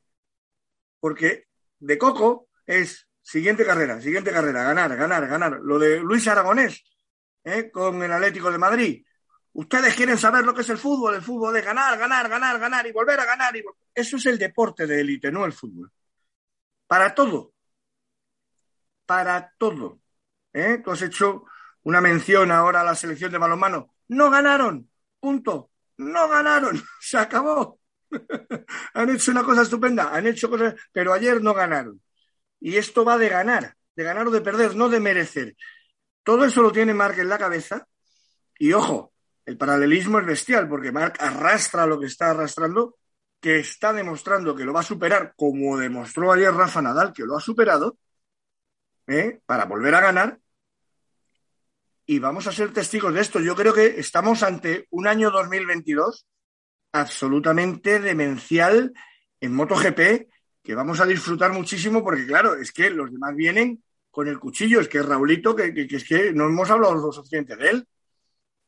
Porque 1.01 1.47
de 1.79 1.97
Coco 1.97 2.51
es 2.67 3.09
siguiente 3.23 3.65
carrera, 3.65 3.99
siguiente 3.99 4.31
carrera, 4.31 4.63
ganar, 4.63 4.95
ganar, 4.95 5.27
ganar. 5.27 5.59
Lo 5.63 5.79
de 5.79 6.01
Luis 6.01 6.29
Aragonés 6.29 6.85
¿eh? 7.45 7.71
con 7.71 8.03
el 8.03 8.13
Atlético 8.13 8.53
de 8.53 8.59
Madrid. 8.59 9.07
Ustedes 9.55 9.95
quieren 9.95 10.19
saber 10.19 10.45
lo 10.45 10.53
que 10.53 10.61
es 10.61 10.69
el 10.69 10.77
fútbol, 10.77 11.15
el 11.15 11.23
fútbol 11.23 11.55
de 11.55 11.63
ganar, 11.63 11.99
ganar, 11.99 12.29
ganar, 12.29 12.61
ganar 12.61 12.87
y 12.87 12.93
volver 12.93 13.19
a 13.21 13.25
ganar. 13.25 13.55
Eso 13.95 14.19
es 14.19 14.27
el 14.27 14.37
deporte 14.37 14.87
de 14.87 15.01
élite, 15.01 15.33
no 15.33 15.47
el 15.47 15.55
fútbol. 15.55 15.91
Para 16.87 17.15
todo. 17.15 17.55
Para 19.07 19.55
todo. 19.57 19.99
¿Eh? 20.57 20.81
Tú 20.83 20.91
has 20.91 21.03
hecho 21.03 21.45
una 21.83 22.01
mención 22.01 22.51
ahora 22.51 22.81
a 22.81 22.85
la 22.85 22.95
selección 22.95 23.31
de 23.31 23.37
balonmano. 23.37 23.95
No 24.09 24.31
ganaron. 24.31 24.91
Punto. 25.21 25.71
No 25.99 26.29
ganaron. 26.31 26.83
Se 27.01 27.19
acabó. 27.19 27.79
han 28.95 29.11
hecho 29.11 29.33
una 29.33 29.45
cosa 29.45 29.63
estupenda. 29.63 30.15
Han 30.15 30.27
hecho 30.27 30.49
cosas, 30.49 30.75
pero 30.93 31.13
ayer 31.13 31.43
no 31.43 31.53
ganaron. 31.53 32.01
Y 32.59 32.77
esto 32.77 33.05
va 33.05 33.19
de 33.19 33.29
ganar, 33.29 33.77
de 33.95 34.03
ganar 34.03 34.27
o 34.29 34.31
de 34.31 34.41
perder, 34.41 34.75
no 34.75 34.89
de 34.89 34.99
merecer. 34.99 35.55
Todo 36.23 36.47
eso 36.47 36.63
lo 36.63 36.73
tiene 36.73 36.95
Mark 36.95 37.19
en 37.19 37.29
la 37.29 37.37
cabeza. 37.37 37.87
Y 38.59 38.73
ojo, 38.73 39.13
el 39.45 39.59
paralelismo 39.59 40.19
es 40.21 40.27
bestial, 40.27 40.71
porque 40.71 40.91
Mark 40.91 41.19
arrastra 41.21 41.85
lo 41.85 42.01
que 42.01 42.07
está 42.07 42.31
arrastrando, 42.31 42.97
que 43.43 43.59
está 43.59 43.93
demostrando 43.93 44.57
que 44.57 44.65
lo 44.65 44.73
va 44.73 44.81
a 44.81 44.85
superar, 44.85 45.35
como 45.37 45.77
demostró 45.77 46.33
ayer 46.33 46.53
Rafa 46.55 46.81
Nadal, 46.81 47.13
que 47.13 47.25
lo 47.25 47.37
ha 47.37 47.41
superado, 47.41 47.99
¿eh? 49.07 49.41
para 49.45 49.67
volver 49.67 49.95
a 49.95 50.01
ganar. 50.01 50.41
Y 52.07 52.21
vamos 52.21 52.47
a 52.47 52.53
ser 52.53 52.73
testigos 52.73 53.13
de 53.13 53.21
esto. 53.21 53.41
Yo 53.41 53.57
creo 53.57 53.75
que 53.75 53.99
estamos 53.99 54.45
ante 54.45 54.87
un 54.91 55.09
año 55.09 55.33
2022 55.33 56.25
absolutamente 56.93 57.99
demencial 57.99 58.93
en 59.41 59.55
MotoGP, 59.55 60.29
que 60.63 60.75
vamos 60.75 61.01
a 61.01 61.07
disfrutar 61.07 61.53
muchísimo, 61.53 62.05
porque 62.05 62.27
claro, 62.27 62.55
es 62.55 62.73
que 62.73 62.91
los 62.91 63.11
demás 63.11 63.35
vienen 63.35 63.83
con 64.11 64.29
el 64.29 64.39
cuchillo. 64.39 64.81
Es 64.81 64.89
que 64.89 65.03
Raulito, 65.03 65.57
que, 65.57 65.73
es 65.91 66.05
que 66.05 66.33
no 66.33 66.47
hemos 66.47 66.71
hablado 66.71 66.95
lo 66.95 67.13
suficiente 67.13 67.57
de 67.57 67.71
él. 67.71 67.89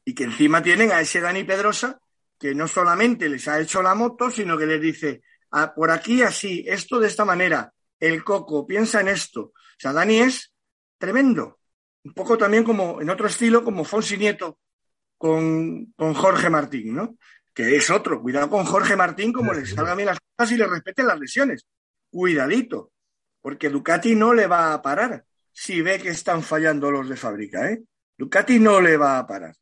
Y 0.04 0.14
que 0.14 0.24
encima 0.24 0.62
tienen 0.62 0.90
a 0.90 1.00
ese 1.00 1.20
Dani 1.20 1.44
Pedrosa 1.44 2.00
que 2.38 2.54
no 2.54 2.66
solamente 2.68 3.28
les 3.28 3.46
ha 3.48 3.60
hecho 3.60 3.82
la 3.82 3.94
moto, 3.94 4.30
sino 4.30 4.56
que 4.56 4.66
les 4.66 4.80
dice, 4.80 5.22
ah, 5.50 5.74
por 5.74 5.90
aquí 5.90 6.22
así, 6.22 6.64
esto 6.66 7.00
de 7.00 7.08
esta 7.08 7.24
manera, 7.24 7.72
el 7.98 8.22
coco, 8.24 8.66
piensa 8.66 9.00
en 9.00 9.08
esto. 9.08 9.40
O 9.40 9.52
sea, 9.76 9.92
Dani 9.92 10.18
es 10.18 10.52
tremendo. 10.98 11.57
Un 12.04 12.12
poco 12.14 12.38
también 12.38 12.64
como, 12.64 13.00
en 13.00 13.10
otro 13.10 13.26
estilo, 13.26 13.64
como 13.64 13.84
Fonsi 13.84 14.16
Nieto 14.16 14.58
con, 15.18 15.92
con 15.96 16.14
Jorge 16.14 16.48
Martín, 16.48 16.94
¿no? 16.94 17.16
Que 17.52 17.76
es 17.76 17.90
otro. 17.90 18.22
Cuidado 18.22 18.48
con 18.48 18.64
Jorge 18.64 18.96
Martín, 18.96 19.32
como 19.32 19.52
le 19.52 19.66
salgan 19.66 19.96
bien 19.96 20.06
las 20.06 20.18
cosas 20.36 20.52
y 20.52 20.56
le 20.56 20.66
respeten 20.66 21.06
las 21.06 21.18
lesiones. 21.18 21.66
Cuidadito, 22.10 22.92
porque 23.42 23.68
Ducati 23.68 24.14
no 24.14 24.32
le 24.32 24.46
va 24.46 24.72
a 24.72 24.80
parar 24.80 25.24
si 25.52 25.82
ve 25.82 25.98
que 25.98 26.10
están 26.10 26.42
fallando 26.42 26.90
los 26.90 27.08
de 27.08 27.16
fábrica. 27.16 27.68
¿eh? 27.68 27.82
Ducati 28.16 28.60
no 28.60 28.80
le 28.80 28.96
va 28.96 29.18
a 29.18 29.26
parar. 29.26 29.54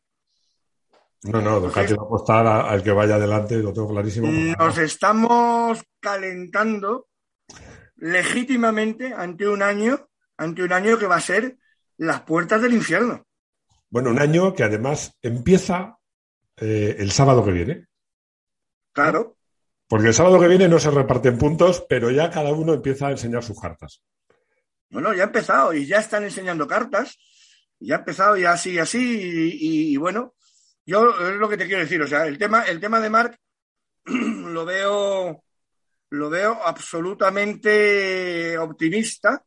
No, 1.23 1.41
no, 1.41 1.59
Ducati 1.59 1.95
va 1.95 2.03
a 2.03 2.07
apostar 2.07 2.47
al 2.47 2.83
que 2.83 2.93
vaya 2.93 3.17
adelante, 3.17 3.57
lo 3.57 3.73
tengo 3.73 3.89
clarísimo. 3.89 4.29
Nos 4.29 4.79
estamos 4.79 5.83
calentando 5.99 7.09
legítimamente 7.97 9.13
ante 9.13 9.49
un 9.49 9.63
año, 9.63 10.09
ante 10.37 10.63
un 10.63 10.73
año 10.73 10.99
que 10.99 11.07
va 11.07 11.17
a 11.17 11.21
ser 11.21 11.57
las 11.99 12.23
puertas 12.23 12.63
del 12.63 12.75
infierno. 12.75 13.27
Bueno, 13.89 14.11
un 14.11 14.21
año 14.21 14.55
que 14.55 14.65
además 14.65 15.17
empieza 15.23 15.99
eh, 16.57 16.97
el 16.99 17.13
sábado 17.13 17.45
que 17.45 17.53
viene. 17.53 17.87
Claro. 18.93 19.37
Porque 19.89 20.09
el 20.09 20.15
sábado 20.15 20.41
que 20.41 20.49
viene 20.49 20.69
no 20.69 20.79
se 20.79 20.91
reparten 20.91 21.39
puntos, 21.39 21.85
pero 21.89 22.11
ya 22.11 22.31
cada 22.31 22.53
uno 22.53 22.75
empieza 22.75 23.07
a 23.07 23.13
enseñar 23.13 23.45
sus 23.45 23.61
cartas. 23.61 24.03
Bueno, 24.91 25.15
ya 25.15 25.23
ha 25.25 25.27
empezado 25.27 25.73
y 25.75 25.87
ya 25.87 25.99
están 25.99 26.25
enseñando 26.25 26.67
cartas. 26.67 27.19
Ya 27.79 27.97
ha 27.97 27.99
empezado 27.99 28.37
y 28.37 28.45
así, 28.45 28.79
así. 28.79 29.59
Y, 29.61 29.97
bueno, 29.97 30.35
yo 30.85 31.11
es 31.29 31.37
lo 31.37 31.49
que 31.49 31.57
te 31.57 31.67
quiero 31.67 31.83
decir. 31.83 32.01
O 32.03 32.07
sea, 32.07 32.27
el 32.27 32.39
tema, 32.39 32.63
el 32.63 32.81
tema 32.81 33.01
de 33.01 33.11
Mark 33.11 33.39
lo 34.05 34.65
veo, 34.65 35.45
lo 36.11 36.31
veo 36.31 36.59
absolutamente 36.65 38.59
optimista. 38.59 39.45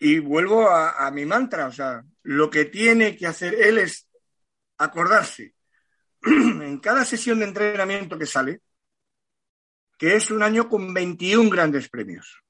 Y 0.00 0.18
vuelvo 0.18 0.68
a, 0.68 1.06
a 1.06 1.10
mi 1.10 1.26
mantra. 1.26 1.66
O 1.66 1.72
sea, 1.72 2.04
lo 2.22 2.48
que 2.50 2.66
tiene 2.66 3.16
que 3.16 3.26
hacer 3.26 3.54
él 3.54 3.78
es 3.78 4.08
acordarse 4.78 5.54
en 6.24 6.78
cada 6.78 7.04
sesión 7.04 7.40
de 7.40 7.46
entrenamiento 7.46 8.18
que 8.18 8.26
sale 8.26 8.62
que 9.98 10.14
es 10.14 10.30
un 10.30 10.42
año 10.42 10.68
con 10.68 10.94
21 10.94 11.50
grandes 11.50 11.88
premios. 11.88 12.40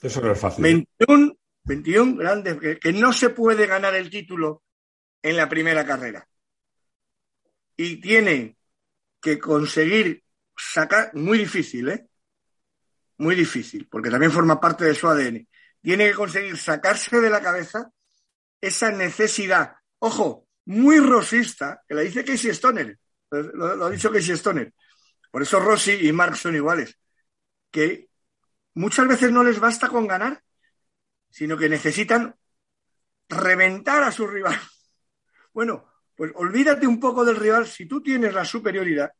Eso 0.00 0.20
no 0.20 0.30
es 0.30 0.38
fácil. 0.38 0.62
21, 0.62 1.34
21 1.64 2.16
grandes, 2.16 2.78
que, 2.78 2.92
no 2.92 3.12
se 3.12 3.30
puede 3.30 3.66
ganar 3.66 3.94
el 3.94 4.10
título 4.10 4.62
en 5.22 5.36
la 5.36 5.48
primera 5.48 5.84
carrera. 5.86 6.28
Y 7.76 7.96
tiene 7.96 8.56
que 9.20 9.38
conseguir 9.38 10.22
sacar, 10.56 11.14
muy 11.14 11.38
difícil, 11.38 11.88
¿eh? 11.88 12.06
Muy 13.16 13.34
difícil, 13.34 13.88
porque 13.90 14.10
también 14.10 14.30
forma 14.30 14.60
parte 14.60 14.84
de 14.84 14.94
su 14.94 15.08
ADN. 15.08 15.47
Tiene 15.80 16.08
que 16.08 16.14
conseguir 16.14 16.56
sacarse 16.56 17.20
de 17.20 17.30
la 17.30 17.40
cabeza 17.40 17.90
esa 18.60 18.90
necesidad, 18.90 19.76
ojo, 20.00 20.48
muy 20.64 20.98
rosista, 20.98 21.82
que 21.86 21.94
la 21.94 22.02
dice 22.02 22.24
Casey 22.24 22.50
Stoner, 22.50 22.98
lo, 23.30 23.76
lo 23.76 23.86
ha 23.86 23.90
dicho 23.90 24.10
Casey 24.10 24.34
Stoner. 24.34 24.72
Por 25.30 25.42
eso 25.42 25.60
Rossi 25.60 25.92
y 25.92 26.12
Mark 26.12 26.36
son 26.36 26.56
iguales, 26.56 26.98
que 27.70 28.08
muchas 28.74 29.06
veces 29.06 29.30
no 29.30 29.44
les 29.44 29.60
basta 29.60 29.88
con 29.88 30.06
ganar, 30.06 30.42
sino 31.30 31.56
que 31.56 31.68
necesitan 31.68 32.34
reventar 33.28 34.02
a 34.02 34.12
su 34.12 34.26
rival. 34.26 34.58
Bueno, 35.50 35.90
pues 36.14 36.30
olvídate 36.36 36.86
un 36.86 37.00
poco 37.00 37.24
del 37.24 37.34
rival. 37.34 37.66
Si 37.66 37.86
tú 37.86 38.00
tienes 38.00 38.32
la 38.32 38.44
superioridad, 38.44 39.10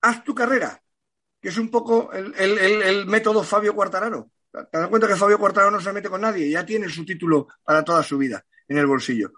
haz 0.00 0.24
tu 0.24 0.34
carrera, 0.34 0.82
que 1.40 1.48
es 1.48 1.58
un 1.58 1.70
poco 1.70 2.10
el, 2.12 3.04
método 3.04 3.42
Fabio 3.42 3.74
Quartararo. 3.74 4.30
Te 4.50 4.78
das 4.78 4.88
cuenta 4.88 5.06
que 5.06 5.16
Fabio 5.16 5.38
Quartararo 5.38 5.70
no 5.70 5.80
se 5.80 5.92
mete 5.92 6.08
con 6.08 6.20
nadie, 6.20 6.50
ya 6.50 6.64
tiene 6.64 6.88
su 6.88 7.04
título 7.04 7.48
para 7.62 7.84
toda 7.84 8.02
su 8.02 8.18
vida 8.18 8.44
en 8.66 8.78
el 8.78 8.86
bolsillo. 8.86 9.32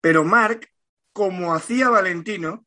Pero 0.00 0.24
Mark, 0.24 0.68
como 1.12 1.54
hacía 1.54 1.88
Valentino, 1.88 2.66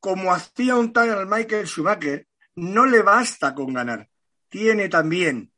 como 0.00 0.32
hacía 0.32 0.76
un 0.76 0.92
tal 0.92 1.26
Michael 1.26 1.66
Schumacher, 1.66 2.26
no 2.56 2.86
le 2.86 3.02
basta 3.02 3.54
con 3.54 3.72
ganar 3.72 4.08
tiene 4.48 4.88
también 4.88 5.52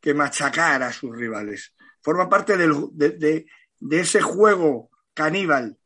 que 0.00 0.14
machacar 0.14 0.82
a 0.82 0.92
sus 0.92 1.16
rivales. 1.16 1.74
Forma 2.02 2.28
parte 2.28 2.56
de, 2.56 3.46
ese 3.90 4.20
juego 4.20 4.90
caníbal 5.14 5.78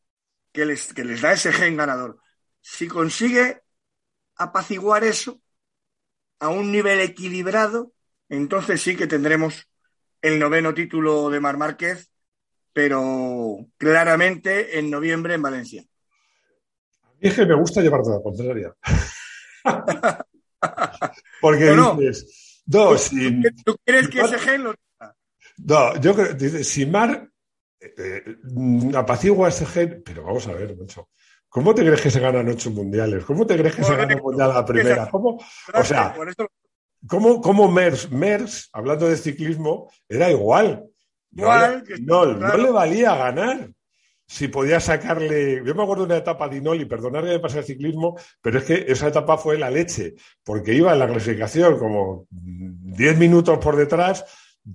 que 0.51 0.65
les 0.65 1.21
da 1.21 1.33
ese 1.33 1.53
gen 1.53 1.77
ganador. 1.77 2.19
Si 2.61 2.87
consigue 2.87 3.61
apaciguar 4.35 5.03
eso 5.03 5.41
a 6.39 6.49
un 6.49 6.71
nivel 6.71 6.99
equilibrado, 6.99 7.93
entonces 8.29 8.81
sí 8.81 8.95
que 8.95 9.07
tendremos 9.07 9.67
el 10.21 10.39
noveno 10.39 10.73
título 10.73 11.29
de 11.29 11.39
Mar 11.39 11.57
Márquez, 11.57 12.11
pero 12.73 13.57
claramente 13.77 14.79
en 14.79 14.89
noviembre 14.89 15.33
en 15.33 15.41
Valencia. 15.41 15.83
A 17.03 17.19
que 17.19 17.45
me 17.45 17.55
gusta 17.55 17.81
llevarte 17.81 18.09
la 18.09 18.21
contraria. 18.21 18.73
Porque 21.41 21.75
dices, 21.97 22.47
Dos. 22.67 23.11
¿Tú 23.65 23.77
crees 23.83 24.09
que 24.09 24.19
ese 24.19 24.37
gen 24.37 24.65
lo 24.65 24.75
No, 25.57 25.99
yo 26.01 26.13
creo, 26.13 26.63
si 26.63 26.85
Mar 26.85 27.29
eh, 27.79 28.37
apacigua 28.93 29.47
ese 29.47 29.65
gen, 29.65 30.03
pero 30.05 30.23
vamos 30.23 30.45
a 30.47 30.53
ver, 30.53 30.75
mucho. 30.75 31.09
¿Cómo 31.47 31.73
te 31.73 31.81
crees 31.83 32.01
que 32.01 32.11
se 32.11 32.19
ganan 32.19 32.49
ocho 32.49 32.69
mundiales? 32.71 33.23
¿Cómo 33.23 33.47
te 33.47 33.57
crees 33.57 33.73
que 33.73 33.83
se 33.85 33.95
gana 33.95 34.13
el 34.13 34.21
mundial 34.21 34.51
a 34.51 34.55
la 34.55 34.65
primera? 34.65 35.09
¿Cómo? 35.09 35.39
O 35.73 35.83
sea, 35.83 36.13
¿cómo, 37.07 37.41
cómo 37.41 37.69
Mers, 37.69 38.11
Mers, 38.11 38.69
hablando 38.71 39.07
de 39.07 39.17
ciclismo, 39.17 39.91
era 40.07 40.31
igual? 40.31 40.85
Igual. 41.31 41.83
No, 42.01 42.25
no 42.25 42.57
le 42.57 42.71
valía 42.71 43.15
ganar 43.15 43.69
si 44.27 44.49
podía 44.49 44.79
sacarle. 44.79 45.63
Yo 45.65 45.73
me 45.73 45.83
acuerdo 45.83 46.05
de 46.05 46.13
una 46.13 46.17
etapa 46.17 46.49
de 46.49 46.57
Inoli, 46.57 46.85
perdonadme 46.85 47.29
de 47.29 47.39
pasar 47.39 47.59
el 47.59 47.65
ciclismo, 47.65 48.17
pero 48.41 48.59
es 48.59 48.65
que 48.65 48.85
esa 48.87 49.07
etapa 49.07 49.37
fue 49.37 49.57
la 49.57 49.71
leche, 49.71 50.15
porque 50.43 50.73
iba 50.73 50.93
en 50.93 50.99
la 50.99 51.07
clasificación 51.07 51.79
como 51.79 52.27
10 52.29 53.17
minutos 53.17 53.57
por 53.59 53.77
detrás, 53.77 54.25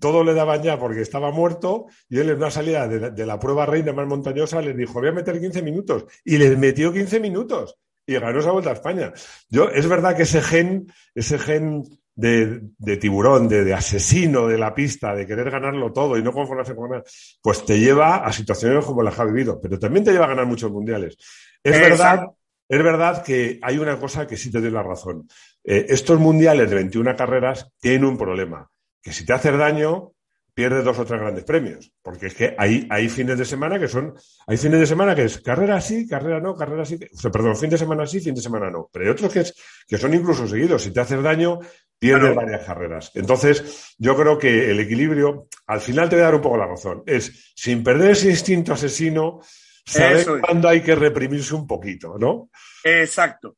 todo 0.00 0.24
le 0.24 0.32
daban 0.32 0.62
ya 0.62 0.78
porque 0.78 1.02
estaba 1.02 1.30
muerto, 1.30 1.86
y 2.08 2.18
él 2.18 2.30
en 2.30 2.36
una 2.36 2.50
salida 2.50 2.88
de 2.88 3.26
la, 3.26 3.38
prueba 3.38 3.66
reina 3.66 3.92
más 3.92 4.06
montañosa 4.06 4.62
les 4.62 4.76
dijo: 4.76 4.94
Voy 4.94 5.08
a 5.08 5.12
meter 5.12 5.38
15 5.38 5.62
minutos, 5.62 6.06
y 6.24 6.38
les 6.38 6.56
metió 6.58 6.92
15 6.92 7.20
minutos. 7.20 7.76
Y 8.04 8.14
ganó 8.14 8.40
esa 8.40 8.50
vuelta 8.50 8.70
a 8.70 8.72
España. 8.72 9.12
Yo, 9.48 9.68
es 9.68 9.86
verdad 9.88 10.16
que 10.16 10.24
ese 10.24 10.42
gen, 10.42 10.92
ese 11.14 11.38
gen 11.38 11.84
de, 12.14 12.96
tiburón, 13.00 13.48
de, 13.48 13.72
asesino 13.72 14.46
de 14.46 14.58
la 14.58 14.74
pista, 14.74 15.14
de 15.14 15.26
querer 15.26 15.50
ganarlo 15.50 15.92
todo 15.92 16.16
y 16.16 16.22
no 16.22 16.32
conformarse 16.32 16.74
con 16.74 16.90
nada, 16.90 17.04
pues 17.42 17.64
te 17.64 17.78
lleva 17.78 18.16
a 18.16 18.32
situaciones 18.32 18.84
como 18.84 19.02
las 19.02 19.14
que 19.14 19.22
ha 19.22 19.26
vivido, 19.26 19.60
pero 19.60 19.78
también 19.78 20.04
te 20.04 20.12
lleva 20.12 20.26
a 20.26 20.28
ganar 20.28 20.46
muchos 20.46 20.70
mundiales. 20.70 21.16
Es 21.62 21.78
verdad, 21.78 22.26
es 22.68 22.82
verdad 22.82 23.22
que 23.22 23.58
hay 23.62 23.78
una 23.78 23.98
cosa 23.98 24.26
que 24.26 24.36
sí 24.36 24.50
te 24.50 24.60
doy 24.60 24.70
la 24.70 24.82
razón. 24.82 25.28
Eh, 25.64 25.86
estos 25.88 26.18
mundiales 26.18 26.68
de 26.68 26.76
21 26.76 27.16
carreras 27.16 27.70
tienen 27.80 28.04
un 28.04 28.18
problema, 28.18 28.68
que 29.02 29.12
si 29.12 29.24
te 29.24 29.32
haces 29.32 29.56
daño, 29.56 30.11
pierde 30.54 30.82
dos 30.82 30.98
o 30.98 31.04
tres 31.04 31.20
grandes 31.20 31.44
premios. 31.44 31.92
Porque 32.02 32.26
es 32.26 32.34
que 32.34 32.54
hay, 32.58 32.86
hay 32.90 33.08
fines 33.08 33.38
de 33.38 33.44
semana 33.44 33.78
que 33.78 33.88
son, 33.88 34.14
hay 34.46 34.56
fines 34.56 34.80
de 34.80 34.86
semana 34.86 35.14
que 35.14 35.24
es 35.24 35.40
carrera 35.40 35.80
sí, 35.80 36.06
carrera 36.06 36.40
no, 36.40 36.54
carrera 36.54 36.84
sí, 36.84 36.98
o 37.12 37.18
sea, 37.18 37.30
perdón, 37.30 37.56
fin 37.56 37.70
de 37.70 37.78
semana 37.78 38.06
sí, 38.06 38.20
fin 38.20 38.34
de 38.34 38.40
semana 38.40 38.70
no. 38.70 38.88
Pero 38.92 39.04
hay 39.04 39.10
otros 39.10 39.32
que, 39.32 39.40
es, 39.40 39.54
que 39.86 39.98
son 39.98 40.14
incluso 40.14 40.46
seguidos. 40.46 40.82
Si 40.82 40.92
te 40.92 41.00
haces 41.00 41.22
daño, 41.22 41.58
pierdes 41.98 42.34
varias 42.34 42.64
carreras. 42.64 43.12
Entonces, 43.14 43.94
yo 43.96 44.16
creo 44.16 44.36
que 44.36 44.70
el 44.70 44.80
equilibrio, 44.80 45.46
al 45.66 45.80
final 45.80 46.08
te 46.08 46.16
voy 46.16 46.22
a 46.22 46.26
dar 46.26 46.34
un 46.34 46.40
poco 46.40 46.56
la 46.56 46.66
razón, 46.66 47.04
es 47.06 47.52
sin 47.54 47.84
perder 47.84 48.10
ese 48.10 48.28
instinto 48.28 48.72
asesino, 48.72 49.40
saber 49.86 50.26
cuándo 50.40 50.68
hay 50.68 50.82
que 50.82 50.96
reprimirse 50.96 51.54
un 51.54 51.66
poquito, 51.66 52.16
¿no? 52.18 52.50
Exacto. 52.82 53.56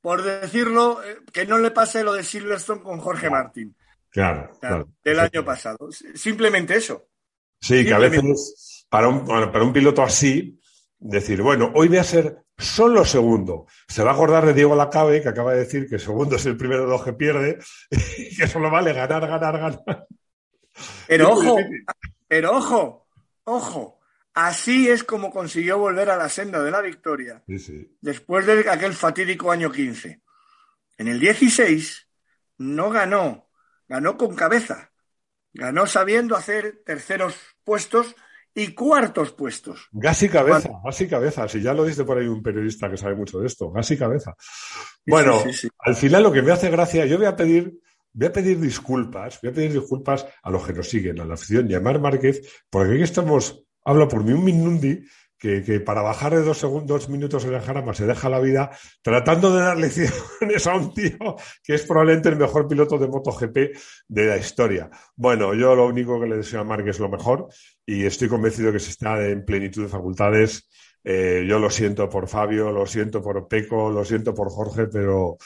Por 0.00 0.22
decirlo, 0.22 1.02
eh, 1.04 1.18
que 1.32 1.46
no 1.46 1.58
le 1.58 1.70
pase 1.70 2.02
lo 2.02 2.14
de 2.14 2.24
Silverstone 2.24 2.82
con 2.82 2.98
Jorge 2.98 3.28
Martín. 3.28 3.76
Claro, 4.12 4.50
claro. 4.60 4.88
Del 5.02 5.18
año 5.18 5.44
pasado. 5.44 5.88
Simplemente 6.14 6.76
eso. 6.76 7.08
Sí, 7.58 7.84
que 7.84 7.94
a 7.94 7.98
veces 7.98 8.86
para 8.90 9.08
un, 9.08 9.24
para 9.24 9.64
un 9.64 9.72
piloto 9.72 10.02
así, 10.02 10.60
decir, 10.98 11.40
bueno, 11.40 11.72
hoy 11.74 11.88
voy 11.88 11.96
a 11.96 12.04
ser 12.04 12.44
solo 12.58 13.06
segundo. 13.06 13.66
Se 13.88 14.02
va 14.02 14.10
a 14.10 14.14
acordar 14.14 14.44
de 14.44 14.52
Diego 14.52 14.76
Lacabe, 14.76 15.22
que 15.22 15.30
acaba 15.30 15.52
de 15.52 15.60
decir 15.60 15.88
que 15.88 15.98
segundo 15.98 16.36
es 16.36 16.44
el 16.44 16.58
primero 16.58 16.82
de 16.82 16.90
los 16.90 17.02
que 17.02 17.14
pierde, 17.14 17.58
y 18.18 18.36
que 18.36 18.46
solo 18.46 18.70
vale 18.70 18.92
ganar, 18.92 19.26
ganar, 19.26 19.58
ganar. 19.58 20.06
Pero 21.06 21.30
ojo, 21.30 21.56
pero 22.28 22.52
ojo, 22.52 23.08
ojo. 23.44 23.98
Así 24.34 24.88
es 24.88 25.04
como 25.04 25.30
consiguió 25.30 25.78
volver 25.78 26.08
a 26.08 26.16
la 26.16 26.28
senda 26.30 26.62
de 26.62 26.70
la 26.70 26.80
victoria 26.80 27.42
después 28.00 28.46
de 28.46 28.68
aquel 28.70 28.94
fatídico 28.94 29.52
año 29.52 29.70
15. 29.70 30.22
En 30.96 31.08
el 31.08 31.20
16 31.20 32.08
no 32.58 32.88
ganó 32.88 33.50
ganó 33.92 34.16
con 34.16 34.34
cabeza, 34.34 34.90
ganó 35.52 35.86
sabiendo 35.86 36.34
hacer 36.34 36.82
terceros 36.86 37.34
puestos 37.62 38.16
y 38.54 38.68
cuartos 38.68 39.32
puestos. 39.32 39.88
Gas 39.92 40.22
y 40.22 40.30
cabeza, 40.30 40.70
gas 40.82 41.00
y 41.02 41.08
cabeza. 41.08 41.46
Si 41.46 41.60
ya 41.60 41.74
lo 41.74 41.84
dice 41.84 42.04
por 42.04 42.16
ahí 42.16 42.26
un 42.26 42.42
periodista 42.42 42.90
que 42.90 42.96
sabe 42.96 43.14
mucho 43.14 43.38
de 43.38 43.48
esto, 43.48 43.70
gas 43.70 43.90
y 43.90 43.98
cabeza. 43.98 44.34
Bueno, 45.06 45.44
al 45.78 45.94
final 45.94 46.22
lo 46.22 46.32
que 46.32 46.40
me 46.40 46.52
hace 46.52 46.70
gracia, 46.70 47.04
yo 47.04 47.18
voy 47.18 47.26
a 47.26 47.36
pedir, 47.36 47.80
voy 48.14 48.28
a 48.28 48.32
pedir 48.32 48.58
disculpas, 48.60 49.38
voy 49.42 49.50
a 49.50 49.54
pedir 49.54 49.74
disculpas 49.74 50.26
a 50.42 50.50
los 50.50 50.66
que 50.66 50.72
nos 50.72 50.88
siguen, 50.88 51.20
a 51.20 51.26
la 51.26 51.34
afición 51.34 51.70
y 51.70 51.74
a 51.74 51.80
Mar 51.80 52.00
Márquez, 52.00 52.64
porque 52.70 52.94
aquí 52.94 53.02
estamos, 53.02 53.62
hablo 53.84 54.08
por 54.08 54.24
mí 54.24 54.32
un 54.32 54.44
minundi, 54.44 55.04
que, 55.42 55.80
para 55.80 56.02
bajar 56.02 56.34
de 56.34 56.42
dos 56.42 56.58
segundos, 56.58 57.08
minutos 57.08 57.44
en 57.44 57.54
el 57.54 57.60
jarama 57.60 57.94
se 57.94 58.06
deja 58.06 58.28
la 58.28 58.38
vida 58.38 58.70
tratando 59.02 59.52
de 59.52 59.60
dar 59.60 59.76
lecciones 59.76 60.66
a 60.68 60.76
un 60.76 60.94
tío 60.94 61.36
que 61.64 61.74
es 61.74 61.82
probablemente 61.82 62.28
el 62.28 62.36
mejor 62.36 62.68
piloto 62.68 62.96
de 62.96 63.08
MotoGP 63.08 63.56
de 64.06 64.26
la 64.26 64.36
historia. 64.36 64.88
Bueno, 65.16 65.52
yo 65.54 65.74
lo 65.74 65.86
único 65.86 66.20
que 66.20 66.28
le 66.28 66.36
deseo 66.36 66.60
a 66.60 66.64
Mark 66.64 66.86
es 66.86 67.00
lo 67.00 67.08
mejor 67.08 67.48
y 67.84 68.04
estoy 68.04 68.28
convencido 68.28 68.70
que 68.70 68.78
se 68.78 68.90
está 68.90 69.20
en 69.26 69.44
plenitud 69.44 69.82
de 69.82 69.88
facultades. 69.88 70.68
Eh, 71.02 71.44
yo 71.48 71.58
lo 71.58 71.70
siento 71.70 72.08
por 72.08 72.28
Fabio, 72.28 72.70
lo 72.70 72.86
siento 72.86 73.20
por 73.20 73.48
Peco, 73.48 73.90
lo 73.90 74.04
siento 74.04 74.32
por 74.32 74.48
Jorge, 74.48 74.86
pero 74.86 75.38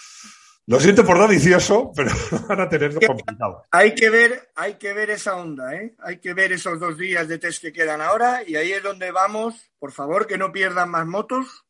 lo 0.66 0.80
siento 0.80 1.04
por 1.04 1.16
lo 1.18 1.28
vicioso, 1.28 1.92
pero 1.94 2.10
van 2.48 2.60
a 2.60 2.68
tenerlo 2.68 3.00
complicado. 3.00 3.64
Hay 3.70 3.94
que 3.94 4.10
ver, 4.10 4.50
hay 4.56 4.74
que 4.74 4.92
ver 4.92 5.10
esa 5.10 5.36
onda, 5.36 5.74
¿eh? 5.74 5.94
Hay 6.00 6.18
que 6.18 6.34
ver 6.34 6.52
esos 6.52 6.80
dos 6.80 6.98
días 6.98 7.28
de 7.28 7.38
test 7.38 7.62
que 7.62 7.72
quedan 7.72 8.00
ahora 8.00 8.42
y 8.44 8.56
ahí 8.56 8.72
es 8.72 8.82
donde 8.82 9.12
vamos. 9.12 9.70
Por 9.78 9.92
favor, 9.92 10.26
que 10.26 10.38
no 10.38 10.50
pierdan 10.50 10.90
más 10.90 11.06
motos, 11.06 11.64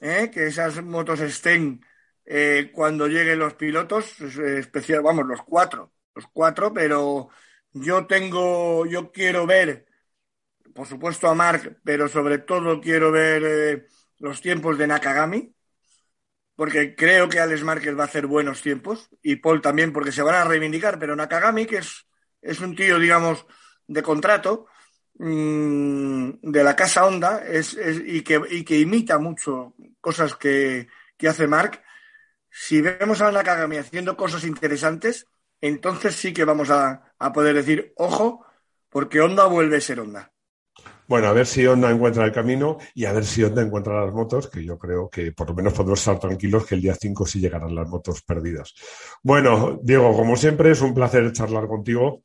¿eh? 0.00 0.30
que 0.32 0.46
esas 0.46 0.82
motos 0.82 1.20
estén 1.20 1.84
eh, 2.24 2.70
cuando 2.74 3.06
lleguen 3.06 3.38
los 3.38 3.54
pilotos, 3.54 4.20
especial, 4.20 5.02
vamos, 5.02 5.26
los 5.26 5.42
cuatro, 5.42 5.92
los 6.14 6.26
cuatro, 6.32 6.72
pero 6.72 7.28
yo 7.72 8.06
tengo, 8.06 8.86
yo 8.86 9.12
quiero 9.12 9.46
ver, 9.46 9.86
por 10.74 10.86
supuesto 10.86 11.28
a 11.28 11.34
Mark, 11.34 11.80
pero 11.84 12.08
sobre 12.08 12.38
todo 12.38 12.80
quiero 12.80 13.12
ver 13.12 13.42
eh, 13.44 13.86
los 14.18 14.40
tiempos 14.40 14.78
de 14.78 14.86
Nakagami 14.88 15.54
porque 16.60 16.94
creo 16.94 17.26
que 17.26 17.40
Alex 17.40 17.62
Márquez 17.62 17.96
va 17.96 18.02
a 18.02 18.04
hacer 18.04 18.26
buenos 18.26 18.60
tiempos 18.60 19.08
y 19.22 19.36
Paul 19.36 19.62
también, 19.62 19.94
porque 19.94 20.12
se 20.12 20.20
van 20.20 20.34
a 20.34 20.44
reivindicar, 20.44 20.98
pero 20.98 21.16
Nakagami, 21.16 21.64
que 21.64 21.78
es, 21.78 22.06
es 22.42 22.60
un 22.60 22.76
tío, 22.76 22.98
digamos, 22.98 23.46
de 23.86 24.02
contrato 24.02 24.66
mmm, 25.14 26.32
de 26.42 26.62
la 26.62 26.76
casa 26.76 27.06
Honda 27.06 27.42
es, 27.46 27.78
y, 28.04 28.20
que, 28.20 28.42
y, 28.50 28.62
que, 28.62 28.78
imita 28.78 29.18
mucho 29.18 29.72
cosas 30.02 30.36
que, 30.36 30.86
que 31.16 31.28
hace 31.28 31.46
Mark, 31.46 31.82
si 32.50 32.82
vemos 32.82 33.22
a 33.22 33.32
Nakagami 33.32 33.78
haciendo 33.78 34.14
cosas 34.14 34.44
interesantes, 34.44 35.28
entonces 35.62 36.14
sí 36.14 36.34
que 36.34 36.44
vamos 36.44 36.68
a, 36.68 37.14
a 37.18 37.32
poder 37.32 37.54
decir, 37.54 37.94
ojo, 37.96 38.44
porque 38.90 39.22
Honda 39.22 39.46
vuelve 39.46 39.78
a 39.78 39.80
ser 39.80 39.98
Honda. 40.00 40.30
Bueno, 41.10 41.26
a 41.26 41.32
ver 41.32 41.44
si 41.44 41.66
Honda 41.66 41.90
encuentra 41.90 42.24
el 42.24 42.30
camino 42.30 42.78
y 42.94 43.04
a 43.04 43.12
ver 43.12 43.24
si 43.24 43.42
Honda 43.42 43.62
encuentra 43.62 44.04
las 44.04 44.14
motos, 44.14 44.48
que 44.48 44.64
yo 44.64 44.78
creo 44.78 45.10
que 45.10 45.32
por 45.32 45.48
lo 45.48 45.56
menos 45.56 45.72
podemos 45.72 45.98
estar 45.98 46.20
tranquilos 46.20 46.64
que 46.64 46.76
el 46.76 46.82
día 46.82 46.94
5 46.94 47.26
sí 47.26 47.40
llegarán 47.40 47.74
las 47.74 47.88
motos 47.88 48.22
perdidas. 48.22 48.72
Bueno, 49.20 49.80
Diego, 49.82 50.16
como 50.16 50.36
siempre, 50.36 50.70
es 50.70 50.80
un 50.80 50.94
placer 50.94 51.32
charlar 51.32 51.66
contigo. 51.66 52.22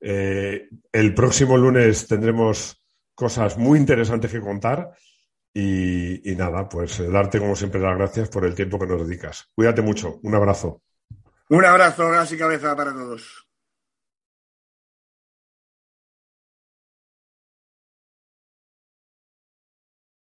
Eh, 0.00 0.70
el 0.90 1.14
próximo 1.14 1.58
lunes 1.58 2.06
tendremos 2.06 2.82
cosas 3.14 3.58
muy 3.58 3.78
interesantes 3.78 4.32
que 4.32 4.40
contar 4.40 4.92
y, 5.52 6.32
y 6.32 6.34
nada, 6.34 6.66
pues 6.66 7.00
eh, 7.00 7.10
darte 7.10 7.38
como 7.38 7.54
siempre 7.54 7.78
las 7.78 7.94
gracias 7.94 8.30
por 8.30 8.46
el 8.46 8.54
tiempo 8.54 8.78
que 8.78 8.86
nos 8.86 9.06
dedicas. 9.06 9.50
Cuídate 9.54 9.82
mucho. 9.82 10.20
Un 10.22 10.34
abrazo. 10.34 10.80
Un 11.50 11.66
abrazo, 11.66 12.08
gas 12.08 12.32
y 12.32 12.38
cabeza 12.38 12.74
para 12.74 12.94
todos. 12.94 13.43